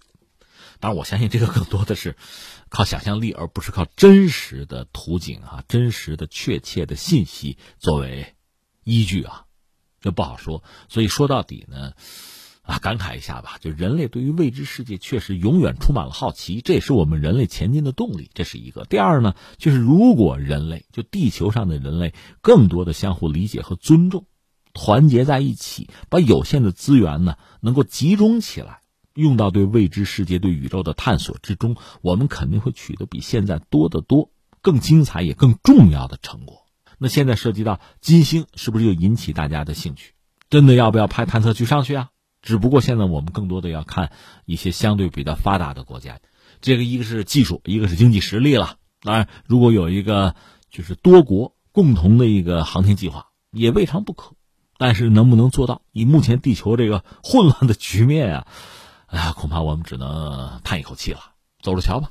[0.80, 2.14] 当然，我相信这个更多的是
[2.68, 8.34] 靠想象力，而不是靠真实的图景啊、真实的确切的信息作为
[8.84, 9.46] 依据啊，
[10.02, 10.62] 这不好说。
[10.90, 11.94] 所以说到底呢。
[12.62, 18.30] 啊，感慨一下吧，就人类对于未知世界确实永远充满了好奇，这也是我们人类前进的动力。
[18.34, 18.84] 这是一个。
[18.84, 24.26] 第二呢，就是如果人类就地球上的人类更多的相互理解和尊重，
[24.72, 28.78] 团结在一起，把有限的资源呢能够集中起来，
[29.14, 36.62] 用到对未知世界、对宇宙的探索之中，我们肯定会取得比现在多得多、更精彩也更重要的成果。
[36.98, 40.12] 那现在涉及到金星，是不是又引起大家的兴趣？
[40.48, 42.10] 真的要不要派探测器上去啊？
[42.42, 44.12] 只不过现在我们更多的要看
[44.44, 46.18] 一些相对比较发达的国家，
[46.60, 48.76] 这个一个是技术，一个是经济实力了。
[49.00, 50.34] 当然，如果有一个
[50.70, 54.34] 就是多国共同的一个航天计划，也未尝不可。
[54.78, 55.82] 但是能不能做到？
[55.92, 58.46] 以目前地球这个混乱的局面啊，
[59.06, 61.20] 哎呀，恐怕我们只能叹一口气了。
[61.62, 62.10] 走着瞧吧。